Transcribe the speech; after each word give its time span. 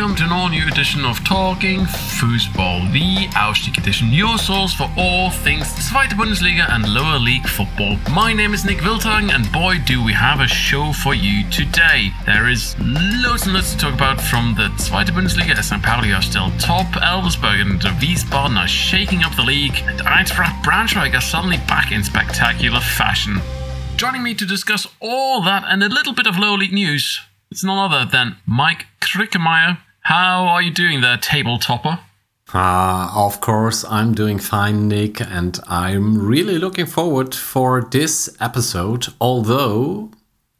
welcome 0.00 0.16
to 0.16 0.24
an 0.24 0.32
all 0.32 0.48
new 0.48 0.66
edition 0.66 1.04
of 1.04 1.22
Talking 1.24 1.80
Fussball, 1.80 2.90
the 2.90 3.26
Aufstieg 3.36 3.76
edition, 3.76 4.08
your 4.08 4.38
source 4.38 4.72
for 4.72 4.90
all 4.96 5.30
things 5.30 5.66
Zweite 5.74 6.16
Bundesliga 6.16 6.66
and 6.70 6.88
lower 6.88 7.18
league 7.18 7.46
football. 7.46 7.98
My 8.10 8.32
name 8.32 8.54
is 8.54 8.64
Nik 8.64 8.78
Wiltang, 8.78 9.30
and 9.30 9.52
boy, 9.52 9.76
do 9.84 10.02
we 10.02 10.14
have 10.14 10.40
a 10.40 10.48
show 10.48 10.94
for 10.94 11.12
you 11.12 11.46
today. 11.50 12.12
There 12.24 12.48
is 12.48 12.74
loads 12.80 13.44
and 13.44 13.52
loads 13.52 13.74
to 13.74 13.78
talk 13.78 13.92
about 13.92 14.18
from 14.22 14.54
the 14.54 14.70
Zweite 14.78 15.10
Bundesliga 15.10 15.58
as 15.58 15.68
St. 15.68 15.82
Pauli 15.82 16.14
are 16.14 16.22
still 16.22 16.50
top, 16.52 16.86
Elversberg 16.94 17.60
and 17.60 17.78
Wiesbaden 18.00 18.56
are 18.56 18.68
shaking 18.68 19.22
up 19.22 19.36
the 19.36 19.42
league, 19.42 19.82
and 19.84 20.00
Eintracht 20.00 20.64
Braunschweig 20.64 21.14
are 21.14 21.20
suddenly 21.20 21.58
back 21.68 21.92
in 21.92 22.02
spectacular 22.02 22.80
fashion. 22.80 23.38
Joining 23.96 24.22
me 24.22 24.34
to 24.34 24.46
discuss 24.46 24.86
all 24.98 25.42
that 25.42 25.64
and 25.66 25.82
a 25.82 25.90
little 25.90 26.14
bit 26.14 26.26
of 26.26 26.38
lower 26.38 26.56
league 26.56 26.72
news 26.72 27.20
it's 27.50 27.64
none 27.64 27.78
other 27.78 28.08
than 28.08 28.36
Maik 28.48 28.84
Krickemeyer. 29.00 29.78
How 30.02 30.44
are 30.46 30.62
you 30.62 30.70
doing 30.70 31.00
there, 31.00 31.16
table 31.16 31.58
topper? 31.58 32.00
Uh, 32.52 33.10
of 33.14 33.40
course, 33.40 33.84
I'm 33.84 34.12
doing 34.12 34.38
fine, 34.38 34.88
Nik, 34.88 35.20
and 35.20 35.58
I'm 35.68 36.18
really 36.26 36.58
looking 36.58 36.86
forward 36.86 37.34
for 37.34 37.82
this 37.82 38.34
episode, 38.40 39.06
although 39.20 40.10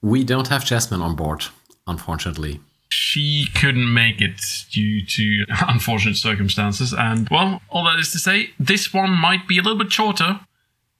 we 0.00 0.22
don't 0.22 0.48
have 0.48 0.64
Jasmine 0.64 1.02
on 1.02 1.16
board, 1.16 1.46
unfortunately. 1.86 2.60
She 2.90 3.46
couldn't 3.54 3.92
make 3.92 4.20
it 4.20 4.40
due 4.70 5.04
to 5.04 5.46
unfortunate 5.68 6.16
circumstances, 6.16 6.92
and 6.92 7.28
well, 7.28 7.60
all 7.70 7.84
that 7.84 7.98
is 7.98 8.12
to 8.12 8.18
say, 8.18 8.50
this 8.58 8.94
one 8.94 9.10
might 9.10 9.48
be 9.48 9.58
a 9.58 9.62
little 9.62 9.78
bit 9.78 9.92
shorter. 9.92 10.40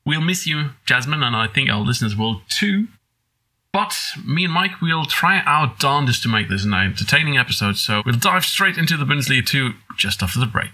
We'll 0.04 0.20
miss 0.20 0.46
you, 0.46 0.70
Jasmine, 0.86 1.22
and 1.22 1.36
I 1.36 1.46
think 1.46 1.70
our 1.70 1.80
listeners 1.80 2.16
will 2.16 2.42
too. 2.48 2.88
But 3.72 3.96
me 4.26 4.46
and 4.46 4.52
Maik, 4.54 4.80
we'll 4.82 5.04
try 5.04 5.38
our 5.42 5.72
darndest 5.78 6.24
to 6.24 6.28
make 6.28 6.48
this 6.48 6.64
an 6.64 6.74
entertaining 6.74 7.38
episode, 7.38 7.76
so 7.76 8.02
we'll 8.04 8.16
dive 8.16 8.44
straight 8.44 8.76
into 8.76 8.96
the 8.96 9.04
Bundesliga 9.04 9.46
2 9.46 9.70
just 9.96 10.24
after 10.24 10.40
the 10.40 10.46
break. 10.46 10.70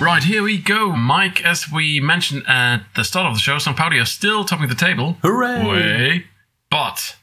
Right, 0.00 0.22
here 0.22 0.44
we 0.44 0.56
go. 0.56 0.90
Maik, 0.92 1.44
as 1.44 1.70
we 1.70 1.98
mentioned 1.98 2.44
at 2.46 2.84
the 2.94 3.02
start 3.02 3.26
of 3.26 3.34
the 3.34 3.40
show, 3.40 3.58
St. 3.58 3.76
Pauli 3.76 3.98
are 3.98 4.04
still 4.04 4.44
topping 4.44 4.68
the 4.68 4.76
table. 4.76 5.16
Hooray! 5.22 5.66
Way. 5.66 6.24
But 6.70 7.16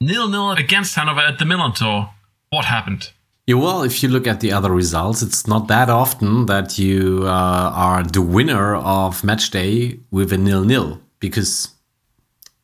nil 0.00 0.28
nil 0.28 0.52
against 0.52 0.94
Hanover 0.94 1.20
at 1.20 1.38
the 1.38 1.44
Millerntor. 1.44 2.10
What 2.50 2.64
happened? 2.66 3.12
Yeah, 3.46 3.56
well, 3.56 3.82
if 3.82 4.02
you 4.02 4.08
look 4.08 4.26
at 4.26 4.40
the 4.40 4.52
other 4.52 4.72
results, 4.72 5.22
it's 5.22 5.46
not 5.46 5.68
that 5.68 5.88
often 5.88 6.46
that 6.46 6.78
you 6.78 7.22
uh, 7.22 7.70
are 7.74 8.02
the 8.02 8.22
winner 8.22 8.74
of 8.74 9.22
match 9.22 9.50
day 9.50 10.00
with 10.10 10.32
a 10.32 10.38
nil 10.38 10.64
nil 10.64 11.00
because 11.20 11.68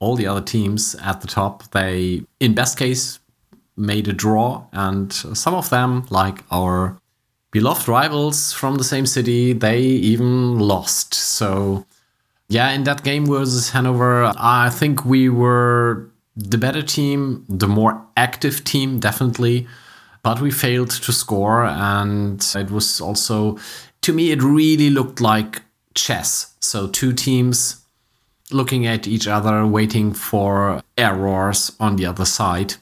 all 0.01 0.17
the 0.17 0.27
other 0.27 0.41
teams 0.41 0.97
at 0.97 1.21
the 1.21 1.29
top, 1.29 1.71
they, 1.71 2.23
in 2.41 2.55
best 2.55 2.77
case, 2.77 3.21
made 3.77 4.09
a 4.09 4.13
draw, 4.13 4.67
and 4.73 5.13
some 5.13 5.55
of 5.55 5.71
them, 5.71 6.05
like 6.11 6.43
our 6.51 6.99
beloved 7.53 7.87
rivals 7.87 8.53
from 8.53 8.77
the 8.77 8.85
same 8.85 9.07
city, 9.07 9.53
they 9.53 9.81
even 9.81 10.59
lost. 10.59 11.15
So, 11.15 11.87
yeah, 12.49 12.71
in 12.73 12.83
that 12.85 13.05
game 13.05 13.27
versus 13.27 13.71
Hanover, 13.71 14.33
I 14.37 14.71
think 14.71 15.05
we 15.05 15.29
were 15.29 16.11
the 16.37 16.59
better 16.59 16.83
team, 16.83 17.45
the 17.49 17.69
more 17.69 18.05
active 18.17 18.65
team, 18.65 18.99
definitely. 19.01 19.67
But 20.23 20.41
we 20.41 20.51
failed 20.51 20.91
to 20.91 21.13
score, 21.13 21.65
and 21.65 22.41
it 22.55 22.71
was 22.71 23.01
also, 23.01 23.59
to 24.03 24.13
me, 24.13 24.31
it 24.31 24.41
really 24.43 24.89
looked 24.89 25.21
like 25.21 25.63
chess. 25.95 26.55
So, 26.61 26.87
two 26.87 27.13
teams 27.13 27.85
looking 28.53 28.87
at 28.87 29.09
each 29.09 29.27
other, 29.27 29.67
waiting 29.67 30.13
for 30.13 30.83
errors 30.97 31.73
on 31.81 31.97
the 31.97 32.07
other 32.07 32.25
side. 32.25 32.75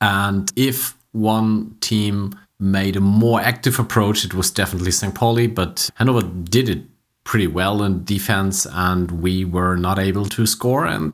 And 0.00 0.50
if 0.56 0.96
one 1.12 1.76
team 1.80 2.38
made 2.58 2.96
a 2.96 3.00
more 3.00 3.40
active 3.40 3.78
approach, 3.78 4.24
it 4.24 4.34
was 4.34 4.50
definitely 4.50 4.90
St. 4.90 5.14
Pauli, 5.14 5.46
but 5.46 5.90
Hanover 5.96 6.22
did 6.22 6.68
it 6.68 6.82
pretty 7.24 7.46
well 7.46 7.82
in 7.82 8.04
defense, 8.04 8.66
and 8.70 9.22
we 9.22 9.44
were 9.44 9.76
not 9.76 9.98
able 9.98 10.26
to 10.26 10.46
score. 10.46 10.86
And 10.86 11.12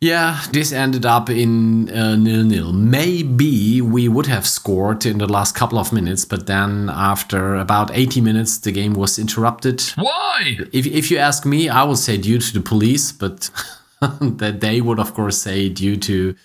yeah, 0.00 0.40
this 0.52 0.72
ended 0.72 1.04
up 1.04 1.28
in 1.28 1.90
uh, 1.90 2.14
nil 2.14 2.44
nil. 2.44 2.72
Maybe 2.72 3.80
we 3.80 4.08
would 4.08 4.26
have 4.26 4.46
scored 4.46 5.04
in 5.04 5.18
the 5.18 5.26
last 5.26 5.56
couple 5.56 5.78
of 5.78 5.92
minutes, 5.92 6.24
but 6.24 6.46
then 6.46 6.88
after 6.88 7.56
about 7.56 7.90
80 7.92 8.20
minutes, 8.20 8.58
the 8.58 8.70
game 8.70 8.94
was 8.94 9.18
interrupted. 9.18 9.82
Why? 9.96 10.58
If, 10.72 10.86
if 10.86 11.10
you 11.10 11.18
ask 11.18 11.44
me, 11.44 11.68
I 11.68 11.82
would 11.82 11.98
say 11.98 12.16
due 12.16 12.38
to 12.38 12.52
the 12.52 12.60
police, 12.60 13.10
but 13.10 13.50
that 14.20 14.60
they 14.60 14.80
would, 14.80 15.00
of 15.00 15.14
course, 15.14 15.38
say 15.38 15.68
due 15.68 15.96
to 15.96 16.36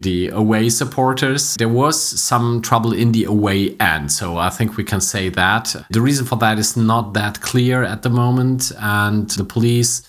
the 0.00 0.28
away 0.28 0.68
supporters. 0.68 1.56
There 1.56 1.68
was 1.68 2.00
some 2.00 2.62
trouble 2.62 2.92
in 2.92 3.12
the 3.12 3.24
away 3.24 3.76
end, 3.80 4.12
so 4.12 4.36
I 4.36 4.50
think 4.50 4.76
we 4.76 4.84
can 4.84 5.00
say 5.00 5.28
that. 5.30 5.74
The 5.90 6.00
reason 6.00 6.26
for 6.26 6.36
that 6.36 6.58
is 6.58 6.76
not 6.76 7.14
that 7.14 7.40
clear 7.40 7.82
at 7.82 8.02
the 8.02 8.10
moment, 8.10 8.70
and 8.78 9.28
the 9.30 9.44
police 9.44 10.02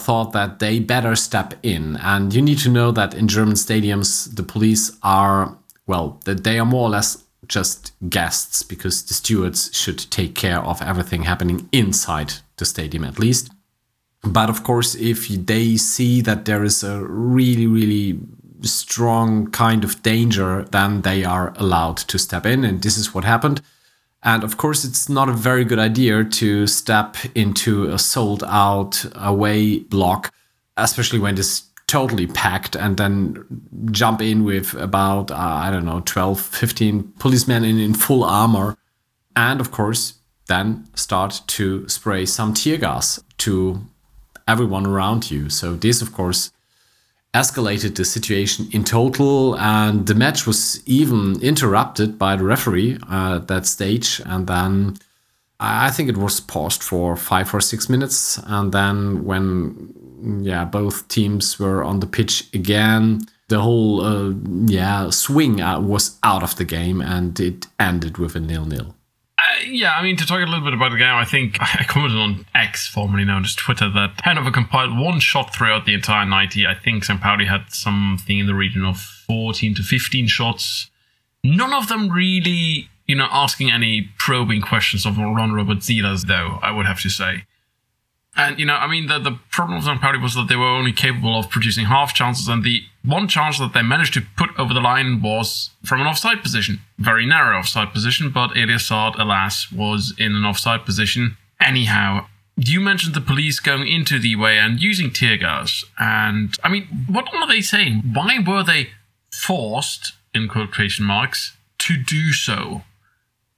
thought 0.00 0.32
that 0.32 0.58
they 0.58 0.80
better 0.80 1.16
step 1.16 1.54
in. 1.62 1.96
And 1.96 2.34
you 2.34 2.42
need 2.42 2.58
to 2.58 2.68
know 2.68 2.90
that 2.92 3.14
in 3.14 3.28
German 3.28 3.54
stadiums, 3.54 4.34
the 4.34 4.42
police 4.42 4.96
are, 5.02 5.56
well, 5.86 6.20
they 6.24 6.58
are 6.58 6.66
more 6.66 6.88
or 6.88 6.90
less 6.90 7.24
just 7.46 7.92
guests 8.08 8.62
because 8.62 9.04
the 9.04 9.14
stewards 9.14 9.70
should 9.72 10.10
take 10.10 10.34
care 10.34 10.60
of 10.60 10.82
everything 10.82 11.22
happening 11.22 11.68
inside 11.72 12.34
the 12.58 12.64
stadium 12.64 13.04
at 13.04 13.18
least. 13.18 13.50
But 14.22 14.50
of 14.50 14.64
course, 14.64 14.94
if 14.94 15.28
they 15.28 15.76
see 15.76 16.20
that 16.22 16.44
there 16.44 16.64
is 16.64 16.82
a 16.82 17.02
really, 17.04 17.66
really 17.66 18.18
strong 18.62 19.50
kind 19.50 19.84
of 19.84 20.02
danger, 20.02 20.64
then 20.70 21.02
they 21.02 21.24
are 21.24 21.54
allowed 21.56 21.96
to 21.98 22.18
step 22.18 22.44
in. 22.44 22.64
And 22.64 22.82
this 22.82 22.98
is 22.98 23.14
what 23.14 23.24
happened. 23.24 23.62
And 24.22 24.42
of 24.42 24.56
course, 24.56 24.84
it's 24.84 25.08
not 25.08 25.28
a 25.28 25.32
very 25.32 25.64
good 25.64 25.78
idea 25.78 26.24
to 26.24 26.66
step 26.66 27.16
into 27.34 27.84
a 27.84 27.98
sold 27.98 28.42
out 28.46 29.04
away 29.14 29.80
block, 29.80 30.32
especially 30.76 31.18
when 31.18 31.38
it's 31.38 31.68
totally 31.86 32.26
packed, 32.26 32.76
and 32.76 32.96
then 32.96 33.44
jump 33.90 34.20
in 34.20 34.44
with 34.44 34.74
about, 34.74 35.30
uh, 35.30 35.36
I 35.36 35.70
don't 35.70 35.84
know, 35.84 36.00
12, 36.04 36.40
15 36.40 37.12
policemen 37.18 37.64
in, 37.64 37.78
in 37.78 37.94
full 37.94 38.24
armor. 38.24 38.76
And 39.36 39.60
of 39.60 39.70
course, 39.70 40.14
then 40.48 40.88
start 40.94 41.42
to 41.46 41.88
spray 41.88 42.26
some 42.26 42.54
tear 42.54 42.76
gas 42.76 43.22
to 43.38 43.86
everyone 44.46 44.86
around 44.86 45.30
you. 45.30 45.48
So, 45.48 45.74
this, 45.74 46.02
of 46.02 46.12
course, 46.12 46.50
escalated 47.34 47.94
the 47.96 48.04
situation 48.04 48.68
in 48.72 48.84
total, 48.84 49.56
and 49.58 50.06
the 50.06 50.14
match 50.14 50.46
was 50.46 50.82
even 50.86 51.40
interrupted 51.42 52.18
by 52.18 52.36
the 52.36 52.44
referee 52.44 52.98
at 53.10 53.48
that 53.48 53.66
stage. 53.66 54.20
And 54.24 54.46
then 54.46 54.96
I 55.60 55.90
think 55.90 56.08
it 56.08 56.16
was 56.16 56.40
paused 56.40 56.82
for 56.82 57.16
five 57.16 57.52
or 57.54 57.60
six 57.60 57.88
minutes, 57.88 58.38
and 58.46 58.72
then 58.72 59.24
when 59.24 59.94
yeah 60.42 60.64
both 60.64 61.08
teams 61.08 61.58
were 61.58 61.84
on 61.84 62.00
the 62.00 62.06
pitch 62.06 62.48
again, 62.54 63.20
the 63.48 63.60
whole 63.60 64.00
uh, 64.00 64.32
yeah 64.66 65.10
swing 65.10 65.60
uh, 65.60 65.80
was 65.80 66.18
out 66.22 66.42
of 66.42 66.56
the 66.56 66.64
game, 66.64 67.00
and 67.00 67.38
it 67.40 67.66
ended 67.78 68.18
with 68.18 68.36
a 68.36 68.40
nil 68.40 68.64
nil 68.64 68.94
nil 69.60 69.72
yeah, 69.72 69.92
I 69.92 70.02
mean, 70.02 70.16
to 70.16 70.26
talk 70.26 70.38
a 70.38 70.44
little 70.46 70.64
bit 70.64 70.74
about 70.74 70.90
the 70.90 70.98
game, 70.98 71.14
I 71.14 71.24
think 71.24 71.56
I 71.60 71.84
commented 71.84 72.18
on 72.18 72.46
X, 72.54 72.86
formerly 72.86 73.24
known 73.24 73.44
as 73.44 73.54
Twitter, 73.54 73.90
that 73.90 74.20
Hanover 74.22 74.50
compiled 74.50 74.98
one 74.98 75.20
shot 75.20 75.54
throughout 75.54 75.86
the 75.86 75.94
entire 75.94 76.26
90. 76.26 76.66
I 76.66 76.74
think 76.74 77.04
St. 77.04 77.20
Pauli 77.20 77.46
had 77.46 77.72
something 77.72 78.38
in 78.38 78.46
the 78.46 78.54
region 78.54 78.84
of 78.84 79.00
14 79.00 79.74
to 79.76 79.82
15 79.82 80.26
shots. 80.26 80.90
None 81.44 81.72
of 81.72 81.88
them 81.88 82.10
really, 82.10 82.88
you 83.06 83.16
know, 83.16 83.28
asking 83.30 83.70
any 83.70 84.10
probing 84.18 84.60
questions 84.60 85.06
of 85.06 85.18
Ron 85.18 85.52
Robert 85.52 85.78
Zieler, 85.78 86.20
though, 86.20 86.58
I 86.62 86.70
would 86.70 86.86
have 86.86 87.00
to 87.02 87.08
say. 87.08 87.44
And, 88.38 88.56
you 88.56 88.64
know, 88.64 88.76
I 88.76 88.86
mean, 88.86 89.08
the, 89.08 89.18
the 89.18 89.36
problem 89.50 89.82
St. 89.82 90.00
Pauli 90.00 90.18
was 90.18 90.36
that 90.36 90.46
they 90.48 90.54
were 90.54 90.64
only 90.64 90.92
capable 90.92 91.36
of 91.36 91.50
producing 91.50 91.86
half 91.86 92.14
chances, 92.14 92.46
and 92.46 92.62
the 92.62 92.84
one 93.04 93.26
chance 93.26 93.58
that 93.58 93.74
they 93.74 93.82
managed 93.82 94.14
to 94.14 94.22
put 94.36 94.50
over 94.56 94.72
the 94.72 94.80
line 94.80 95.20
was 95.20 95.70
from 95.84 96.00
an 96.00 96.06
offside 96.06 96.40
position. 96.40 96.80
Very 96.98 97.26
narrow 97.26 97.58
offside 97.58 97.92
position, 97.92 98.30
but 98.30 98.56
Elias 98.56 98.86
Saad, 98.86 99.16
alas, 99.18 99.72
was 99.72 100.14
in 100.18 100.36
an 100.36 100.44
offside 100.44 100.84
position. 100.84 101.36
Anyhow, 101.60 102.26
you 102.56 102.78
mentioned 102.78 103.16
the 103.16 103.20
police 103.20 103.58
going 103.58 103.88
into 103.88 104.20
the 104.20 104.36
way 104.36 104.56
and 104.56 104.80
using 104.80 105.12
tear 105.12 105.36
gas. 105.36 105.84
And, 105.98 106.56
I 106.62 106.68
mean, 106.68 107.06
what 107.08 107.26
are 107.34 107.48
they 107.48 107.60
saying? 107.60 108.02
Why 108.12 108.38
were 108.38 108.62
they 108.62 108.90
forced, 109.32 110.12
in 110.32 110.46
quotation 110.46 111.04
marks, 111.04 111.56
to 111.78 111.96
do 112.00 112.32
so? 112.32 112.82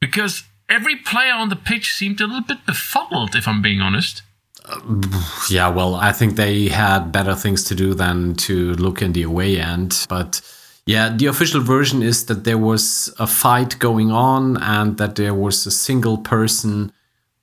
Because 0.00 0.44
every 0.70 0.96
player 0.96 1.34
on 1.34 1.50
the 1.50 1.56
pitch 1.56 1.92
seemed 1.92 2.22
a 2.22 2.26
little 2.26 2.40
bit 2.40 2.64
befuddled, 2.64 3.36
if 3.36 3.46
I'm 3.46 3.60
being 3.60 3.82
honest 3.82 4.22
yeah, 5.50 5.68
well, 5.68 5.94
I 5.94 6.12
think 6.12 6.36
they 6.36 6.68
had 6.68 7.12
better 7.12 7.34
things 7.34 7.64
to 7.64 7.74
do 7.74 7.94
than 7.94 8.34
to 8.36 8.74
look 8.74 9.02
in 9.02 9.12
the 9.12 9.22
away 9.22 9.58
end. 9.58 10.06
But 10.08 10.40
Yeah, 10.86 11.14
the 11.16 11.26
official 11.26 11.60
version 11.60 12.02
is 12.02 12.26
that 12.26 12.44
there 12.44 12.58
was 12.58 13.14
a 13.18 13.26
fight 13.26 13.78
going 13.78 14.10
on 14.10 14.56
and 14.56 14.96
that 14.98 15.14
there 15.14 15.34
was 15.34 15.66
a 15.66 15.70
single 15.70 16.18
person 16.18 16.92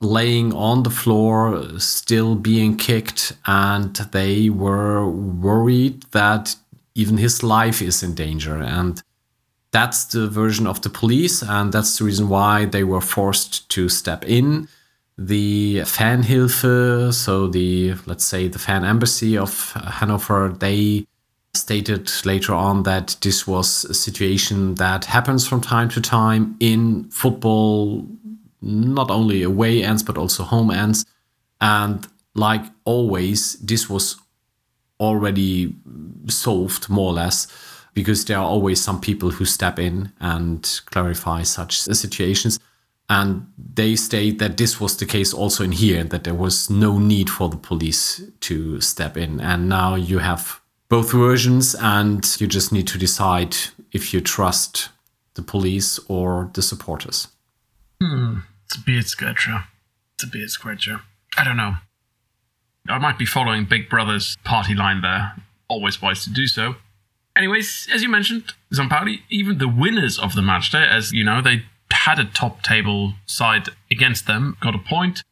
laying 0.02 0.54
on 0.54 0.84
the 0.84 0.90
floor, 0.90 1.80
still 1.80 2.36
being 2.36 2.78
kicked, 2.78 3.34
and 3.46 3.96
they 4.12 4.50
were 4.50 5.10
worried 5.10 6.04
that 6.12 6.56
even 6.94 7.18
his 7.18 7.42
life 7.42 7.82
is 7.82 8.04
in 8.04 8.14
danger. 8.16 8.58
And 8.58 9.02
that's 9.72 10.06
the 10.06 10.28
version 10.28 10.68
of 10.68 10.82
the 10.82 10.90
police, 10.90 11.42
and 11.42 11.72
that's 11.72 11.98
the 11.98 12.06
reason 12.06 12.30
why 12.30 12.66
they 12.66 12.84
were 12.84 13.02
forced 13.02 13.70
to 13.70 13.90
step 13.90 14.26
in. 14.26 14.68
The 15.18 15.78
Fanhilfe, 15.80 17.12
so 17.12 17.48
the 17.48 17.96
let's 18.06 18.24
say 18.24 18.48
the 18.48 18.60
fan 18.60 18.86
embassy 18.86 19.36
of 19.38 19.72
Hanover, 19.74 20.50
they 20.50 21.08
stated 21.56 22.12
later 22.24 22.54
on 22.54 22.84
that 22.84 23.18
this 23.22 23.48
was 23.48 23.84
a 23.86 23.94
situation 23.96 24.76
that 24.76 25.06
happens 25.06 25.48
from 25.48 25.60
time 25.60 25.90
to 25.90 26.02
time 26.02 26.56
in 26.60 27.10
football 27.10 28.08
not 28.62 29.10
only 29.10 29.42
away 29.44 29.84
ends 29.84 30.04
but 30.04 30.18
also 30.18 30.44
home 30.44 30.70
ends. 30.70 31.04
And 31.60 32.08
like 32.36 32.64
always, 32.86 33.56
this 33.56 33.90
was 33.90 34.18
already 35.00 35.76
solved 36.28 36.90
more 36.90 37.10
or 37.10 37.14
less 37.14 37.48
because 37.96 38.26
there 38.26 38.38
are 38.38 38.46
always 38.46 38.80
some 38.80 39.02
people 39.02 39.32
who 39.32 39.46
step 39.46 39.80
in 39.80 40.12
and 40.20 40.82
clarify 40.86 41.42
such 41.42 41.82
situations. 41.82 42.60
And 43.10 43.48
they 43.58 43.96
state 43.96 44.40
that 44.40 44.58
this 44.58 44.82
was 44.82 44.98
the 44.98 45.06
case 45.06 45.34
also 45.34 45.64
in 45.64 45.72
here, 45.72 46.04
that 46.04 46.26
there 46.26 46.34
was 46.34 46.70
no 46.70 46.98
need 46.98 47.30
for 47.30 47.48
the 47.48 47.56
police 47.56 48.22
to 48.42 48.82
step 48.82 49.16
in. 49.16 49.40
And 49.40 49.70
now 49.70 49.96
you 49.96 50.20
have 50.20 50.60
both 50.90 51.12
versions, 51.12 51.76
and 51.76 52.26
you 52.40 52.48
just 52.48 52.72
need 52.72 52.88
to 52.88 52.98
decide 52.98 53.56
if 53.92 54.14
you 54.14 54.22
trust 54.22 54.90
the 55.36 55.42
police 55.42 56.00
or 56.08 56.50
the 56.54 56.62
supporters. 56.62 57.28
Hmm. 58.02 58.40
It's 58.66 58.76
a 58.76 58.82
beard 58.82 59.08
scratcher. 59.08 59.64
It's 60.16 60.26
a 60.26 60.28
beard 60.28 60.50
scratcher. 60.50 61.02
I 61.38 61.44
don't 61.44 61.58
know. 61.58 61.76
I 62.90 62.98
might 62.98 63.18
be 63.18 63.26
following 63.26 63.66
Big 63.66 63.90
Brother's 63.90 64.38
party 64.44 64.74
line 64.74 65.02
there. 65.02 65.34
Always 65.68 66.02
wise 66.02 66.24
to 66.24 66.30
do 66.30 66.48
so. 66.48 66.76
Anyways, 67.36 67.88
as 67.94 68.02
you 68.02 68.10
mentioned, 68.10 68.54
St. 68.72 68.90
Pauli, 68.90 69.22
even 69.30 69.58
the 69.60 69.68
winners 69.68 70.18
of 70.18 70.36
the 70.36 70.42
match 70.42 70.72
day, 70.72 70.86
as 70.90 71.12
you 71.12 71.24
know, 71.24 71.42
they 71.42 71.66
had 71.92 72.20
a 72.20 72.26
top 72.26 72.64
table 72.64 73.14
side 73.26 73.70
against 73.92 74.28
them, 74.28 74.58
got 74.62 74.76
a 74.76 74.80
point. 74.80 75.24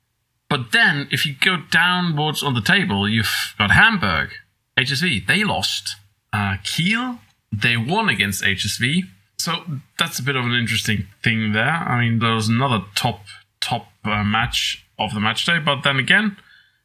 But 0.50 0.72
then, 0.72 1.08
if 1.12 1.26
you 1.26 1.36
go 1.40 1.58
downwards 1.72 2.44
on 2.44 2.54
the 2.54 2.62
table, 2.62 3.10
you've 3.10 3.56
got 3.58 3.72
Hamburg, 3.72 4.30
HSV, 4.78 5.26
they 5.28 5.44
lost. 5.44 5.96
Uh, 6.32 6.58
Kiel, 6.64 7.20
they 7.52 7.78
won 7.78 8.10
against 8.10 8.44
HSV. 8.44 9.04
So 9.38 9.64
that's 9.98 10.20
a 10.20 10.24
bit 10.24 10.36
of 10.36 10.46
an 10.46 10.54
interesting 10.54 11.08
thing 11.24 11.54
there. 11.54 11.70
I 11.70 12.02
mean, 12.02 12.20
there 12.20 12.34
was 12.34 12.48
another 12.48 12.84
top 12.96 13.22
top 13.60 13.88
uh, 14.04 14.24
match 14.24 14.86
of 15.00 15.14
the 15.14 15.20
match 15.20 15.46
day, 15.46 15.60
but 15.60 15.82
then 15.84 15.98
again, 15.98 16.38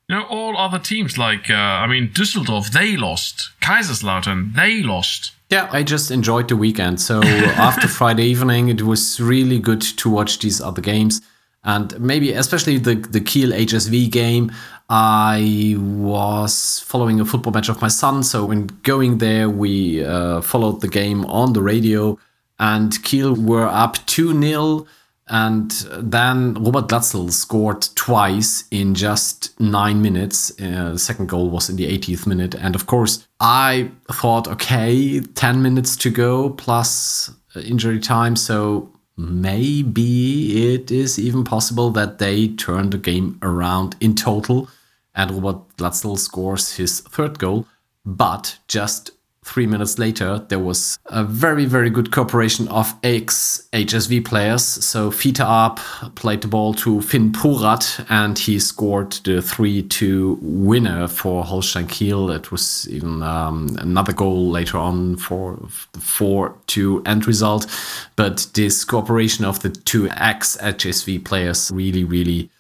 you 0.08 0.16
know, 0.16 0.24
all 0.24 0.56
other 0.56 0.78
teams 0.78 1.16
like 1.16 1.50
uh, 1.50 1.54
I 1.54 1.86
mean, 1.86 2.08
Düsseldorf 2.08 2.70
they 2.70 2.96
lost, 2.96 3.50
Kaiserslautern 3.60 4.54
they 4.54 4.82
lost. 4.82 5.32
Yeah, 5.50 5.68
I 5.72 5.82
just 5.82 6.12
enjoyed 6.12 6.48
the 6.48 6.56
weekend. 6.56 7.00
So 7.00 7.22
after 7.24 7.88
Friday 7.88 8.24
evening, 8.24 8.68
it 8.68 8.82
was 8.82 9.20
really 9.20 9.58
good 9.58 9.80
to 9.82 10.08
watch 10.08 10.38
these 10.38 10.60
other 10.60 10.80
games. 10.80 11.20
And 11.64 11.98
maybe 12.00 12.32
especially 12.32 12.78
the, 12.78 12.94
the 12.94 13.20
Kiel 13.20 13.50
HSV 13.50 14.10
game, 14.10 14.52
I 14.88 15.74
was 15.78 16.80
following 16.86 17.20
a 17.20 17.24
football 17.24 17.52
match 17.52 17.68
of 17.68 17.82
my 17.82 17.88
son. 17.88 18.22
So 18.22 18.44
when 18.46 18.68
going 18.84 19.18
there, 19.18 19.50
we 19.50 20.04
uh, 20.04 20.40
followed 20.40 20.80
the 20.80 20.88
game 20.88 21.26
on 21.26 21.52
the 21.52 21.62
radio 21.62 22.16
and 22.60 23.02
Kiel 23.02 23.34
were 23.34 23.66
up 23.66 24.04
2 24.06 24.40
0. 24.40 24.86
And 25.30 25.70
then 25.96 26.54
Robert 26.54 26.88
Glatzel 26.88 27.30
scored 27.30 27.82
twice 27.94 28.64
in 28.72 28.96
just 28.96 29.58
nine 29.60 30.02
minutes. 30.02 30.50
Uh, 30.60 30.90
the 30.92 30.98
second 30.98 31.28
goal 31.28 31.50
was 31.50 31.70
in 31.70 31.76
the 31.76 31.86
80th 31.86 32.26
minute. 32.26 32.56
And 32.56 32.74
of 32.74 32.86
course, 32.86 33.28
I 33.38 33.92
thought, 34.10 34.48
okay, 34.48 35.20
10 35.20 35.62
minutes 35.62 35.96
to 35.98 36.10
go 36.10 36.50
plus 36.50 37.30
injury 37.54 38.00
time. 38.00 38.34
So 38.34 38.90
maybe 39.16 40.74
it 40.74 40.90
is 40.90 41.16
even 41.16 41.44
possible 41.44 41.90
that 41.90 42.18
they 42.18 42.48
turn 42.48 42.90
the 42.90 42.98
game 42.98 43.38
around 43.40 43.94
in 44.00 44.16
total. 44.16 44.68
And 45.14 45.30
Robert 45.30 45.76
Glatzel 45.76 46.18
scores 46.18 46.76
his 46.76 47.02
third 47.02 47.38
goal. 47.38 47.68
But 48.04 48.58
just 48.66 49.12
three 49.50 49.66
minutes 49.66 49.98
later, 49.98 50.38
there 50.48 50.60
was 50.60 50.98
a 51.06 51.24
very, 51.24 51.64
very 51.64 51.90
good 51.90 52.12
cooperation 52.12 52.68
of 52.68 52.94
ex 53.02 53.68
HSV 53.72 54.24
players. 54.24 54.62
So 54.62 55.10
Fiete 55.10 55.44
Arp 55.44 55.80
played 56.14 56.42
the 56.42 56.48
ball 56.48 56.72
to 56.74 57.02
Finn 57.02 57.32
Porath 57.32 58.06
and 58.08 58.38
he 58.38 58.60
scored 58.60 59.12
the 59.24 59.42
3 59.42 59.82
2 59.82 60.38
winner 60.40 61.08
for 61.08 61.44
Holstein 61.44 61.88
Kiel. 61.88 62.30
It 62.30 62.52
was 62.52 62.88
even 62.88 63.24
um, 63.24 63.76
another 63.80 64.12
goal 64.12 64.50
later 64.50 64.78
on 64.78 65.16
for 65.16 65.58
the 65.92 66.00
4 66.00 66.54
2 66.68 67.02
end 67.04 67.26
result. 67.26 67.66
But 68.14 68.46
this 68.54 68.84
cooperation 68.84 69.44
of 69.44 69.60
the 69.60 69.70
two 69.70 70.08
ex 70.10 70.56
HSV 70.58 71.24
players 71.24 71.70
really, 71.74 72.04
really. 72.04 72.50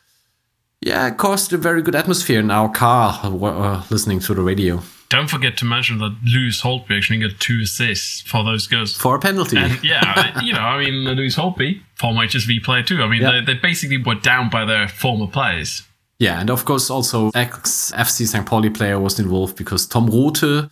Yeah, 0.80 1.10
caused 1.10 1.52
a 1.52 1.58
very 1.58 1.82
good 1.82 1.94
atmosphere 1.94 2.40
in 2.40 2.50
our 2.50 2.70
car 2.70 3.20
uh, 3.22 3.84
listening 3.90 4.18
to 4.20 4.34
the 4.34 4.42
radio. 4.42 4.82
Don't 5.10 5.28
forget 5.28 5.56
to 5.58 5.64
mention 5.64 5.98
that 5.98 6.16
Lewis 6.24 6.62
Holtby 6.62 6.96
actually 6.96 7.18
got 7.18 7.38
two 7.40 7.62
assists 7.64 8.20
for 8.22 8.44
those 8.44 8.68
goals. 8.68 8.96
For 8.96 9.16
a 9.16 9.18
penalty. 9.18 9.58
And 9.58 9.82
yeah, 9.84 10.40
you 10.40 10.52
know, 10.52 10.60
I 10.60 10.84
mean, 10.84 11.04
Lewis 11.04 11.36
Holtby, 11.36 11.82
former 11.96 12.26
HSV 12.26 12.62
player 12.62 12.84
too. 12.84 13.02
I 13.02 13.08
mean, 13.08 13.20
yeah. 13.20 13.32
they, 13.32 13.52
they 13.52 13.54
basically 13.54 13.98
were 13.98 14.14
down 14.14 14.50
by 14.50 14.64
their 14.64 14.86
former 14.86 15.26
players. 15.26 15.82
Yeah, 16.20 16.38
and 16.40 16.48
of 16.48 16.64
course, 16.64 16.90
also 16.90 17.30
ex 17.34 17.92
FC 17.96 18.26
St. 18.26 18.46
Pauli 18.46 18.70
player 18.70 19.00
was 19.00 19.18
involved 19.18 19.56
because 19.56 19.84
Tom 19.84 20.08
Rothe, 20.08 20.70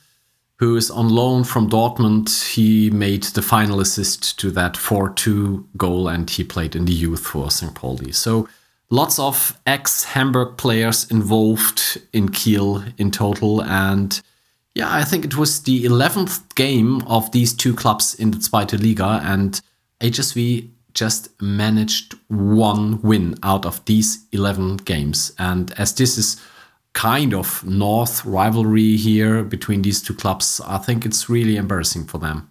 who 0.58 0.76
is 0.76 0.88
on 0.88 1.08
loan 1.08 1.42
from 1.42 1.68
Dortmund, 1.68 2.52
he 2.52 2.90
made 2.90 3.24
the 3.24 3.42
final 3.42 3.80
assist 3.80 4.38
to 4.38 4.52
that 4.52 4.76
4 4.76 5.10
2 5.14 5.66
goal 5.76 6.06
and 6.06 6.30
he 6.30 6.44
played 6.44 6.76
in 6.76 6.84
the 6.84 6.92
youth 6.92 7.26
for 7.26 7.50
St. 7.50 7.74
Pauli. 7.74 8.12
So 8.12 8.48
lots 8.90 9.18
of 9.18 9.58
ex 9.66 10.04
Hamburg 10.04 10.58
players 10.58 11.10
involved 11.10 11.98
in 12.12 12.28
Kiel 12.28 12.84
in 12.98 13.10
total. 13.10 13.62
And 13.62 14.20
yeah, 14.78 14.94
I 14.94 15.02
think 15.02 15.24
it 15.24 15.36
was 15.36 15.64
the 15.64 15.84
11th 15.84 16.54
game 16.54 17.02
of 17.08 17.32
these 17.32 17.52
two 17.52 17.74
clubs 17.74 18.14
in 18.14 18.30
the 18.30 18.38
Zweite 18.38 18.80
Liga, 18.80 19.20
and 19.24 19.60
HSV 20.00 20.70
just 20.94 21.30
managed 21.42 22.14
one 22.28 23.02
win 23.02 23.34
out 23.42 23.66
of 23.66 23.84
these 23.86 24.24
11 24.30 24.76
games. 24.76 25.32
And 25.36 25.72
as 25.78 25.96
this 25.96 26.16
is 26.16 26.40
kind 26.92 27.34
of 27.34 27.64
North 27.64 28.24
rivalry 28.24 28.96
here 28.96 29.42
between 29.42 29.82
these 29.82 30.00
two 30.00 30.14
clubs, 30.14 30.60
I 30.64 30.78
think 30.78 31.04
it's 31.04 31.28
really 31.28 31.56
embarrassing 31.56 32.04
for 32.04 32.18
them. 32.18 32.48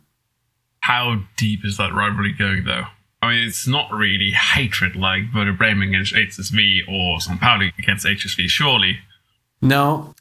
How 0.82 1.22
deep 1.38 1.62
is 1.64 1.78
that 1.78 1.94
rivalry 1.94 2.34
going, 2.34 2.66
though? 2.66 2.84
I 3.22 3.30
mean, 3.30 3.48
it's 3.48 3.66
not 3.66 3.90
really 3.94 4.32
hatred 4.32 4.98
like 4.98 5.34
Werder 5.34 5.54
Bremen 5.54 5.90
against 5.90 6.14
HSV 6.14 6.90
or 6.90 7.22
St. 7.22 7.40
Pauli 7.40 7.72
against 7.80 8.06
HSV, 8.06 8.50
surely. 8.50 9.00
No, 9.62 10.14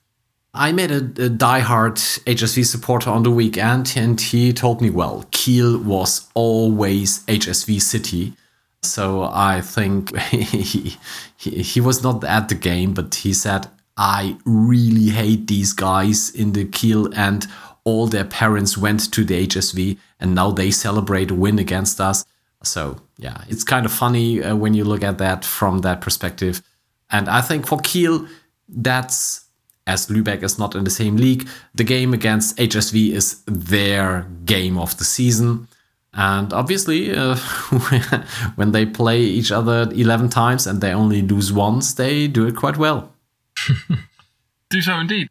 I 0.56 0.72
met 0.72 0.90
a, 0.90 0.96
a 0.96 1.30
diehard 1.30 1.96
HSV 2.24 2.64
supporter 2.66 3.10
on 3.10 3.22
the 3.22 3.30
weekend, 3.30 3.94
and 3.96 4.20
he 4.20 4.52
told 4.52 4.80
me, 4.80 4.90
well, 4.90 5.26
Kiel 5.30 5.78
was 5.78 6.28
always 6.34 7.24
HSV 7.26 7.80
City. 7.80 8.34
So 8.82 9.24
I 9.24 9.60
think 9.60 10.16
he, 10.30 10.96
he, 11.36 11.62
he 11.62 11.80
was 11.80 12.02
not 12.02 12.24
at 12.24 12.48
the 12.48 12.54
game, 12.54 12.94
but 12.94 13.14
he 13.16 13.32
said, 13.32 13.68
I 13.96 14.36
really 14.44 15.10
hate 15.10 15.46
these 15.46 15.72
guys 15.72 16.30
in 16.30 16.52
the 16.52 16.64
Kiel, 16.64 17.12
and 17.14 17.46
all 17.84 18.06
their 18.06 18.24
parents 18.24 18.76
went 18.76 19.12
to 19.12 19.24
the 19.24 19.46
HSV, 19.46 19.98
and 20.20 20.34
now 20.34 20.50
they 20.50 20.70
celebrate 20.70 21.30
a 21.30 21.34
win 21.34 21.58
against 21.58 22.00
us. 22.00 22.24
So 22.62 23.00
yeah, 23.18 23.44
it's 23.48 23.64
kind 23.64 23.86
of 23.86 23.92
funny 23.92 24.42
uh, 24.42 24.56
when 24.56 24.74
you 24.74 24.84
look 24.84 25.02
at 25.02 25.18
that 25.18 25.44
from 25.44 25.80
that 25.80 26.00
perspective. 26.00 26.62
And 27.10 27.28
I 27.28 27.40
think 27.40 27.66
for 27.66 27.78
Kiel, 27.78 28.26
that's 28.68 29.45
as 29.86 30.08
Lübeck 30.08 30.42
is 30.42 30.58
not 30.58 30.74
in 30.74 30.84
the 30.84 30.90
same 30.90 31.16
league, 31.16 31.48
the 31.74 31.84
game 31.84 32.12
against 32.12 32.56
HSV 32.56 33.12
is 33.12 33.42
their 33.46 34.26
game 34.44 34.78
of 34.78 34.96
the 34.98 35.04
season. 35.04 35.68
And 36.12 36.52
obviously, 36.52 37.14
uh, 37.14 37.36
when 38.56 38.72
they 38.72 38.86
play 38.86 39.20
each 39.20 39.52
other 39.52 39.88
11 39.92 40.30
times 40.30 40.66
and 40.66 40.80
they 40.80 40.92
only 40.92 41.22
lose 41.22 41.52
once, 41.52 41.94
they 41.94 42.26
do 42.26 42.46
it 42.46 42.56
quite 42.56 42.78
well. 42.78 43.12
do 44.70 44.80
so 44.80 44.98
indeed. 44.98 45.28